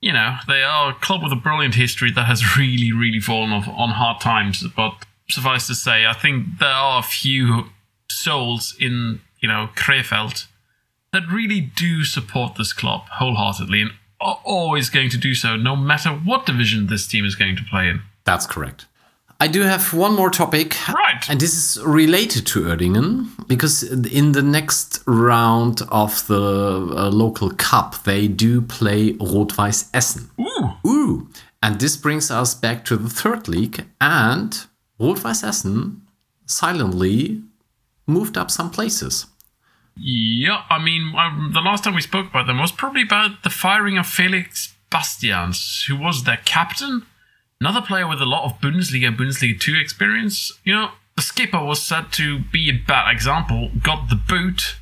you 0.00 0.12
know, 0.12 0.36
they 0.48 0.62
are 0.62 0.90
a 0.90 0.94
club 0.94 1.22
with 1.22 1.32
a 1.32 1.36
brilliant 1.36 1.76
history 1.76 2.10
that 2.12 2.24
has 2.24 2.56
really, 2.58 2.92
really 2.92 3.20
fallen 3.20 3.52
off 3.52 3.68
on 3.68 3.90
hard 3.90 4.20
times. 4.20 4.64
But 4.76 4.94
suffice 5.30 5.66
to 5.68 5.74
say, 5.74 6.04
I 6.06 6.12
think 6.12 6.58
there 6.58 6.68
are 6.68 6.98
a 6.98 7.04
few 7.04 7.66
souls 8.10 8.74
in, 8.78 9.20
you 9.40 9.48
know, 9.48 9.70
Krefeld 9.76 10.46
that 11.12 11.22
really 11.30 11.60
do 11.60 12.04
support 12.04 12.56
this 12.56 12.72
club 12.72 13.02
wholeheartedly 13.12 13.80
and 13.82 13.92
are 14.22 14.40
always 14.44 14.88
going 14.90 15.10
to 15.10 15.18
do 15.18 15.34
so, 15.34 15.56
no 15.56 15.76
matter 15.76 16.10
what 16.10 16.46
division 16.46 16.86
this 16.86 17.06
team 17.06 17.24
is 17.24 17.34
going 17.34 17.56
to 17.56 17.64
play 17.70 17.88
in. 17.88 18.00
That's 18.24 18.46
correct. 18.46 18.86
I 19.40 19.48
do 19.48 19.62
have 19.62 19.92
one 19.92 20.14
more 20.14 20.30
topic. 20.30 20.76
Right. 20.88 21.28
And 21.28 21.40
this 21.40 21.52
is 21.52 21.82
related 21.82 22.46
to 22.46 22.60
Uerdingen 22.62 23.48
because 23.48 23.82
in 23.82 24.32
the 24.32 24.42
next 24.42 25.02
round 25.04 25.82
of 25.90 26.24
the 26.28 26.40
uh, 26.96 27.10
local 27.10 27.50
cup, 27.50 28.04
they 28.04 28.28
do 28.28 28.62
play 28.62 29.12
Rot-Weiß 29.14 29.90
Essen. 29.92 30.30
Ooh. 30.40 30.70
Ooh. 30.86 31.28
And 31.60 31.80
this 31.80 31.96
brings 31.96 32.30
us 32.30 32.54
back 32.54 32.84
to 32.84 32.96
the 32.96 33.10
third 33.10 33.48
league. 33.48 33.84
And 34.00 34.56
Rot-Weiß 35.00 35.42
Essen 35.42 36.02
silently 36.46 37.42
moved 38.06 38.38
up 38.38 38.48
some 38.48 38.70
places. 38.70 39.26
Yeah, 39.96 40.62
I 40.70 40.82
mean, 40.82 41.12
I, 41.16 41.50
the 41.52 41.60
last 41.60 41.84
time 41.84 41.94
we 41.94 42.00
spoke 42.00 42.30
about 42.30 42.46
them 42.46 42.58
was 42.58 42.72
probably 42.72 43.02
about 43.02 43.42
the 43.42 43.50
firing 43.50 43.98
of 43.98 44.06
Felix 44.06 44.74
Bastians, 44.90 45.84
who 45.88 45.96
was 45.96 46.24
their 46.24 46.40
captain 46.44 47.06
Another 47.62 47.80
player 47.80 48.08
with 48.08 48.20
a 48.20 48.26
lot 48.26 48.44
of 48.44 48.60
Bundesliga 48.60 49.06
and 49.06 49.16
Bundesliga 49.16 49.60
2 49.60 49.76
experience. 49.76 50.50
You 50.64 50.72
know, 50.72 50.90
the 51.14 51.22
skipper 51.22 51.64
was 51.64 51.80
said 51.80 52.06
to 52.14 52.40
be 52.40 52.68
a 52.68 52.72
bad 52.72 53.12
example, 53.12 53.70
got 53.80 54.08
the 54.08 54.16
boot, 54.16 54.78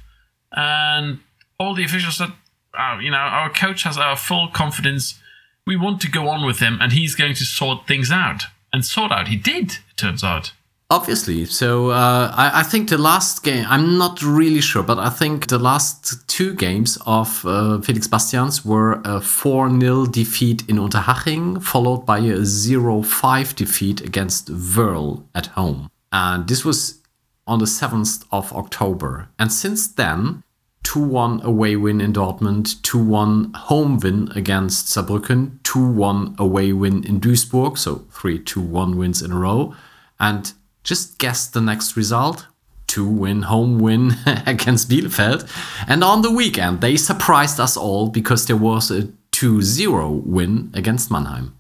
and 0.51 1.19
all 1.59 1.75
the 1.75 1.85
officials 1.85 2.17
said, 2.17 2.33
uh, 2.73 2.97
you 2.99 3.11
know, 3.11 3.19
our 3.19 3.51
coach 3.51 3.83
has 3.83 3.99
our 3.99 4.17
full 4.17 4.49
confidence. 4.49 5.21
We 5.67 5.77
want 5.77 6.01
to 6.01 6.11
go 6.11 6.31
on 6.31 6.47
with 6.47 6.61
him, 6.61 6.79
and 6.81 6.93
he's 6.93 7.15
going 7.15 7.35
to 7.35 7.45
sort 7.45 7.87
things 7.87 8.11
out. 8.11 8.45
And 8.73 8.83
sort 8.83 9.13
out, 9.13 9.29
he 9.29 9.37
did, 9.37 9.73
it 9.73 9.99
turns 9.99 10.25
out. 10.25 10.53
Obviously. 10.91 11.45
So 11.45 11.91
uh, 11.91 12.33
I, 12.35 12.61
I, 12.61 12.63
think 12.65 12.89
the 12.89 12.99
last 12.99 13.45
game, 13.45 13.65
I'm 13.69 13.97
not 13.97 14.21
really 14.23 14.61
sure, 14.61 14.83
but 14.83 14.99
I 14.99 15.09
think 15.09 15.47
the 15.47 15.59
last 15.59 16.29
two 16.29 16.53
games 16.53 16.99
of 17.07 17.47
uh, 17.47 17.81
Felix 17.81 18.09
Bastians 18.09 18.65
were 18.65 19.01
a 19.05 19.21
4 19.21 19.71
0 19.81 20.07
defeat 20.07 20.69
in 20.69 20.79
Unterhaching, 20.79 21.63
followed 21.63 22.05
by 22.07 22.19
a 22.19 22.45
0 22.45 23.03
5 23.03 23.55
defeat 23.55 24.01
against 24.01 24.49
Verl 24.53 25.23
at 25.33 25.47
home. 25.47 25.93
And 26.11 26.49
this 26.49 26.65
was 26.65 27.01
on 27.47 27.61
the 27.61 27.67
7th 27.67 28.25
of 28.33 28.53
October. 28.53 29.29
And 29.39 29.53
since 29.53 29.87
then, 29.87 30.43
2 30.83 30.99
1 30.99 31.43
away 31.45 31.77
win 31.77 32.01
in 32.01 32.13
Dortmund, 32.13 32.83
2 32.83 32.99
1 32.99 33.53
home 33.55 33.99
win 33.99 34.29
against 34.35 34.87
Saarbrücken, 34.87 35.63
2 35.63 35.87
1 35.93 36.35
away 36.37 36.73
win 36.73 37.05
in 37.05 37.21
Duisburg, 37.21 37.79
so 37.79 38.07
3 38.11 38.41
2 38.41 38.61
1 38.61 38.99
wins 38.99 39.23
in 39.23 39.31
a 39.31 39.39
row. 39.39 39.73
And 40.19 40.53
just 40.85 41.19
guess 41.19 41.47
the 41.47 41.61
next 41.61 41.97
result. 41.97 42.47
Two 42.87 43.09
win 43.09 43.43
home 43.43 43.79
win 43.79 44.17
against 44.47 44.89
Bielefeld. 44.89 45.49
And 45.87 46.03
on 46.03 46.23
the 46.23 46.31
weekend, 46.31 46.81
they 46.81 46.97
surprised 46.97 47.61
us 47.61 47.77
all 47.77 48.09
because 48.09 48.47
there 48.47 48.57
was 48.57 48.91
a 48.91 49.09
2 49.33 49.63
0 49.63 50.23
win 50.25 50.71
against 50.75 51.11
Mannheim. 51.11 51.57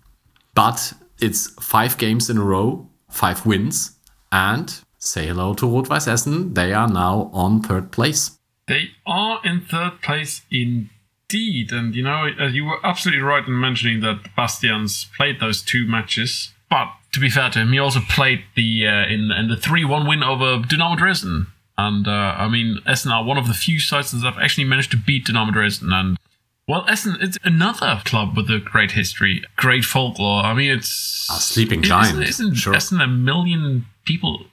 But 0.54 0.92
it's 1.20 1.50
five 1.62 1.96
games 1.98 2.28
in 2.28 2.38
a 2.38 2.44
row, 2.44 2.88
five 3.08 3.46
wins, 3.46 3.92
and 4.32 4.80
say 4.98 5.26
hello 5.26 5.54
to 5.54 5.66
Rot-Weiß 5.66 6.08
Essen. 6.08 6.54
They 6.54 6.72
are 6.72 6.88
now 6.88 7.30
on 7.32 7.62
third 7.62 7.90
place. 7.90 8.38
They 8.66 8.90
are 9.06 9.40
in 9.44 9.62
third 9.62 10.00
place 10.02 10.42
indeed. 10.50 11.72
And 11.72 11.94
you 11.94 12.02
know, 12.02 12.28
uh, 12.38 12.46
you 12.46 12.64
were 12.64 12.84
absolutely 12.84 13.22
right 13.22 13.46
in 13.46 13.58
mentioning 13.58 14.00
that 14.00 14.34
Bastians 14.36 15.08
played 15.16 15.40
those 15.40 15.62
two 15.62 15.86
matches. 15.86 16.52
But 16.70 16.92
to 17.12 17.20
be 17.20 17.28
fair 17.28 17.50
to 17.50 17.58
him, 17.58 17.72
he 17.72 17.78
also 17.78 18.00
played 18.00 18.44
the 18.54 18.86
uh, 18.86 19.06
in 19.06 19.32
in 19.32 19.48
the 19.48 19.56
three 19.56 19.84
one 19.84 20.06
win 20.06 20.22
over 20.22 20.64
Dynamo 20.66 20.96
Dresden, 20.96 21.48
and 21.76 22.06
uh, 22.06 22.34
I 22.38 22.48
mean 22.48 22.78
Essen 22.86 23.10
are 23.10 23.24
one 23.24 23.36
of 23.36 23.48
the 23.48 23.54
few 23.54 23.80
sides 23.80 24.12
that 24.12 24.22
have 24.22 24.40
actually 24.40 24.64
managed 24.64 24.92
to 24.92 24.96
beat 24.96 25.26
Dynamo 25.26 25.50
Dresden. 25.50 25.92
And 25.92 26.16
well, 26.68 26.86
Essen 26.88 27.16
it's 27.20 27.38
another 27.42 28.00
club 28.04 28.36
with 28.36 28.48
a 28.48 28.60
great 28.60 28.92
history, 28.92 29.42
great 29.56 29.84
folklore. 29.84 30.44
I 30.44 30.54
mean, 30.54 30.70
it's 30.70 31.28
a 31.28 31.40
sleeping 31.40 31.82
giant. 31.82 32.22
Isn't, 32.22 32.28
isn't 32.28 32.54
sure. 32.54 32.74
Essen 32.74 33.00
a 33.00 33.08
million 33.08 33.86
people 34.04 34.44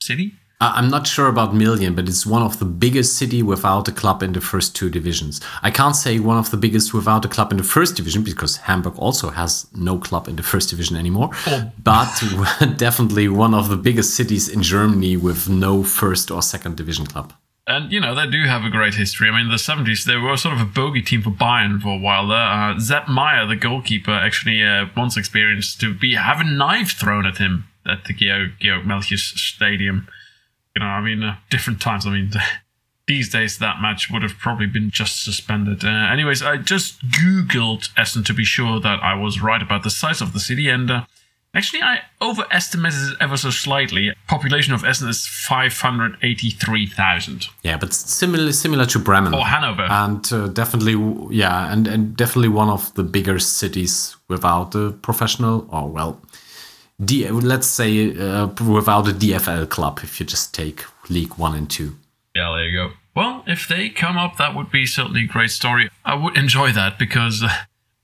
city? 0.00 0.34
I'm 0.62 0.90
not 0.90 1.08
sure 1.08 1.26
about 1.26 1.54
million, 1.54 1.94
but 1.94 2.08
it's 2.08 2.24
one 2.24 2.42
of 2.42 2.60
the 2.60 2.64
biggest 2.64 3.16
city 3.16 3.42
without 3.42 3.88
a 3.88 3.92
club 3.92 4.22
in 4.22 4.32
the 4.32 4.40
first 4.40 4.76
two 4.76 4.90
divisions. 4.90 5.40
I 5.60 5.72
can't 5.72 5.96
say 5.96 6.20
one 6.20 6.38
of 6.38 6.52
the 6.52 6.56
biggest 6.56 6.94
without 6.94 7.24
a 7.24 7.28
club 7.28 7.50
in 7.50 7.56
the 7.56 7.64
first 7.64 7.96
division 7.96 8.22
because 8.22 8.58
Hamburg 8.58 8.96
also 8.96 9.30
has 9.30 9.66
no 9.74 9.98
club 9.98 10.28
in 10.28 10.36
the 10.36 10.42
first 10.44 10.70
division 10.70 10.96
anymore. 10.96 11.30
Oh. 11.48 11.72
But 11.82 12.12
definitely 12.76 13.26
one 13.28 13.54
of 13.54 13.68
the 13.70 13.76
biggest 13.76 14.14
cities 14.14 14.48
in 14.48 14.62
Germany 14.62 15.16
with 15.16 15.48
no 15.48 15.82
first 15.82 16.30
or 16.30 16.42
second 16.42 16.76
division 16.76 17.06
club. 17.06 17.32
And 17.66 17.92
you 17.92 18.00
know 18.00 18.14
they 18.14 18.28
do 18.28 18.44
have 18.46 18.64
a 18.64 18.70
great 18.70 18.94
history. 18.94 19.28
I 19.28 19.32
mean, 19.32 19.46
in 19.46 19.50
the 19.50 19.58
seventies 19.58 20.04
they 20.04 20.16
were 20.16 20.36
sort 20.36 20.54
of 20.54 20.60
a 20.60 20.64
bogey 20.64 21.02
team 21.02 21.22
for 21.22 21.30
Bayern 21.30 21.80
for 21.80 21.90
a 21.90 21.98
while 21.98 22.26
there. 22.28 22.38
Uh, 22.38 22.78
Sepp 22.78 23.06
Maier, 23.06 23.48
the 23.48 23.56
goalkeeper, 23.56 24.10
actually 24.10 24.62
uh, 24.62 24.86
once 24.96 25.16
experienced 25.16 25.80
to 25.80 25.94
be 25.94 26.14
have 26.14 26.40
a 26.40 26.44
knife 26.44 26.92
thrown 26.92 27.24
at 27.24 27.38
him 27.38 27.66
at 27.86 28.04
the 28.04 28.14
Georg, 28.14 28.52
Georg 28.60 28.84
Melches 28.84 29.36
Stadium 29.36 30.08
you 30.76 30.80
know, 30.80 30.86
I 30.86 31.00
mean, 31.00 31.22
uh, 31.22 31.36
different 31.50 31.80
times. 31.80 32.06
I 32.06 32.10
mean, 32.10 32.30
these 33.06 33.30
days 33.30 33.58
that 33.58 33.80
match 33.80 34.10
would 34.10 34.22
have 34.22 34.38
probably 34.38 34.66
been 34.66 34.90
just 34.90 35.24
suspended. 35.24 35.84
Uh, 35.84 35.88
anyways, 36.12 36.42
I 36.42 36.56
just 36.56 37.00
googled 37.08 37.88
Essen 37.96 38.24
to 38.24 38.34
be 38.34 38.44
sure 38.44 38.80
that 38.80 39.02
I 39.02 39.14
was 39.14 39.42
right 39.42 39.62
about 39.62 39.82
the 39.82 39.90
size 39.90 40.20
of 40.20 40.32
the 40.32 40.40
city, 40.40 40.68
and 40.68 40.90
uh, 40.90 41.04
actually, 41.54 41.82
I 41.82 42.00
overestimated 42.20 43.12
it 43.12 43.16
ever 43.20 43.36
so 43.36 43.50
slightly. 43.50 44.12
Population 44.28 44.72
of 44.72 44.84
Essen 44.84 45.08
is 45.08 45.26
five 45.26 45.78
hundred 45.78 46.16
eighty-three 46.22 46.86
thousand. 46.86 47.46
Yeah, 47.62 47.76
but 47.76 47.92
similar 47.92 48.52
similar 48.52 48.86
to 48.86 48.98
Bremen 48.98 49.34
or 49.34 49.44
Hanover, 49.44 49.86
and 49.90 50.32
uh, 50.32 50.46
definitely 50.48 50.94
yeah, 51.36 51.72
and 51.72 51.86
and 51.88 52.16
definitely 52.16 52.50
one 52.50 52.68
of 52.68 52.94
the 52.94 53.02
bigger 53.02 53.38
cities 53.38 54.16
without 54.28 54.74
a 54.74 54.92
professional 54.92 55.66
or 55.70 55.88
well 55.88 56.20
D, 57.04 57.28
let's 57.28 57.66
say 57.66 58.16
uh, 58.16 58.46
without 58.46 59.08
a 59.08 59.12
DFL 59.12 59.68
club, 59.68 60.00
if 60.02 60.20
you 60.20 60.26
just 60.26 60.54
take 60.54 60.84
League 61.08 61.34
One 61.36 61.54
and 61.56 61.68
Two. 61.68 61.96
Yeah, 62.34 62.52
there 62.54 62.68
you 62.68 62.76
go. 62.76 62.94
Well, 63.14 63.44
if 63.46 63.68
they 63.68 63.90
come 63.90 64.16
up, 64.16 64.36
that 64.38 64.54
would 64.54 64.70
be 64.70 64.86
certainly 64.86 65.24
a 65.24 65.26
great 65.26 65.50
story. 65.50 65.90
I 66.04 66.14
would 66.14 66.36
enjoy 66.36 66.72
that 66.72 66.98
because, 66.98 67.42
uh, 67.42 67.50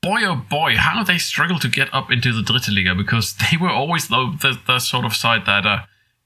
boy 0.02 0.20
oh 0.24 0.36
boy, 0.50 0.76
how 0.76 1.02
they 1.02 1.18
struggle 1.18 1.58
to 1.60 1.68
get 1.68 1.92
up 1.94 2.10
into 2.10 2.32
the 2.32 2.42
Dritte 2.42 2.74
Liga 2.74 2.94
because 2.94 3.34
they 3.50 3.56
were 3.56 3.70
always 3.70 4.08
the, 4.08 4.36
the, 4.40 4.58
the 4.66 4.78
sort 4.78 5.04
of 5.04 5.14
side 5.14 5.46
that 5.46 5.64
uh, 5.64 5.80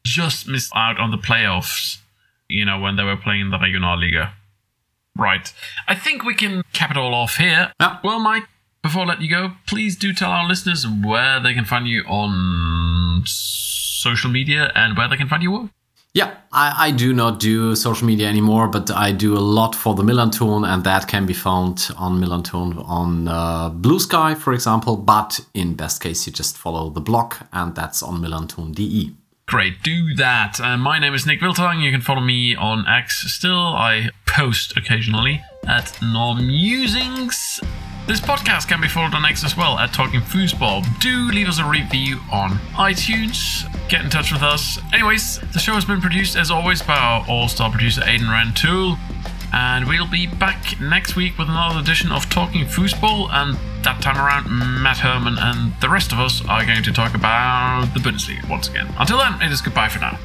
just 0.05 0.49
missed 0.49 0.73
out 0.75 0.99
on 0.99 1.11
the 1.11 1.19
playoffs, 1.19 1.99
you 2.49 2.65
know, 2.65 2.81
when 2.81 2.97
they 2.97 3.05
were 3.05 3.17
playing 3.17 3.51
the 3.51 3.59
Regionalliga. 3.59 4.33
Right. 5.17 5.53
I 5.87 5.95
think 5.95 6.25
we 6.25 6.35
can 6.35 6.63
cap 6.73 6.91
it 6.91 6.97
all 6.97 7.15
off 7.15 7.37
here. 7.37 7.73
Yeah. 7.79 7.99
Well, 8.03 8.19
Maik, 8.19 8.47
before 8.83 9.03
I 9.03 9.07
let 9.07 9.21
you 9.21 9.31
go, 9.31 9.53
please 9.67 9.97
do 9.97 10.13
tell 10.13 10.31
our 10.31 10.47
listeners 10.47 10.87
where 10.87 11.41
they 11.41 11.55
can 11.55 11.65
find 11.65 11.87
you 11.87 12.03
on 12.03 13.23
social 13.25 14.31
media 14.31 14.73
and 14.75 14.97
where 14.97 15.09
they 15.09 15.17
can 15.17 15.29
find 15.29 15.43
your 15.43 15.53
work. 15.53 15.71
Yeah, 16.15 16.35
I, 16.53 16.89
I 16.89 16.91
do 16.91 17.15
not 17.15 17.41
do 17.41 17.75
social 17.75 18.07
media 18.07 18.29
anymore, 18.29 18.69
but 18.69 18.91
I 18.91 19.13
do 19.13 19.35
a 19.35 19.41
lot 19.41 19.75
for 19.75 19.95
the 19.95 20.03
Millerntor, 20.03 20.69
and 20.69 20.85
that 20.85 21.09
can 21.09 21.25
be 21.25 21.33
found 21.33 21.89
on 21.97 22.21
Millerntor 22.21 22.87
on 22.87 23.29
uh, 23.29 23.71
Blue 23.71 23.99
Sky, 23.99 24.35
for 24.35 24.53
example. 24.53 24.97
But 24.97 25.41
in 25.55 25.75
best 25.75 26.03
case, 26.03 26.27
you 26.27 26.33
just 26.33 26.59
follow 26.59 26.91
the 26.91 27.01
blog, 27.01 27.35
and 27.53 27.75
that's 27.75 28.03
on 28.03 28.21
millerntor.de. 28.21 29.15
Great, 29.47 29.83
do 29.83 30.15
that. 30.17 30.61
Uh, 30.61 30.77
my 30.77 30.99
name 30.99 31.15
is 31.15 31.25
Nik 31.25 31.41
Wiltong. 31.41 31.83
You 31.83 31.91
can 31.91 32.03
follow 32.03 32.21
me 32.21 32.55
on 32.55 32.87
X 32.87 33.25
still. 33.33 33.57
I 33.59 34.11
post 34.27 34.77
occasionally 34.77 35.41
at 35.67 35.97
Norm 36.03 36.47
Musings. 36.47 37.61
This 38.05 38.21
podcast 38.21 38.67
can 38.67 38.81
be 38.81 38.89
followed 38.89 39.15
on 39.15 39.25
X 39.25 39.45
as 39.45 39.57
well 39.57 39.79
at 39.79 39.93
Talking 39.93 40.21
Fussball. 40.21 40.85
Do 40.99 41.31
leave 41.31 41.49
us 41.49 41.61
a 41.61 41.65
review 41.65 42.19
on 42.33 42.51
iTunes. 42.75 43.63
Get 43.89 44.05
in 44.05 44.11
touch 44.11 44.33
with 44.33 44.43
us. 44.43 44.79
Anyways, 44.93 45.39
the 45.53 45.61
show 45.61 45.75
has 45.75 45.85
been 45.85 46.01
produced 46.01 46.35
as 46.37 46.51
always 46.51 46.83
by 46.83 46.97
our 46.97 47.25
all-star 47.29 47.71
producer 47.71 48.01
Aiden 48.01 48.29
Rantoul. 48.29 48.99
And 49.53 49.87
we'll 49.87 50.09
be 50.11 50.27
back 50.27 50.81
next 50.81 51.15
week 51.15 51.39
with 51.39 51.49
another 51.49 51.79
edition 51.79 52.11
of 52.11 52.29
Talking 52.29 52.65
Fussball. 52.65 53.31
And 53.31 53.57
that 53.85 54.03
time 54.03 54.19
around, 54.19 54.51
Matt 54.83 54.99
Herman 54.99 55.37
and 55.39 55.73
the 55.81 55.89
rest 55.89 56.11
of 56.11 56.19
us 56.19 56.45
are 56.49 56.67
going 56.67 56.83
to 56.83 56.93
talk 56.93 57.15
about 57.15 57.95
the 57.95 58.01
Bundesliga 58.01 58.47
once 58.49 58.69
again. 58.69 58.93
Until 58.99 59.19
then, 59.19 59.41
it 59.41 59.53
is 59.53 59.61
goodbye 59.61 59.89
for 59.89 60.01
now. 60.01 60.19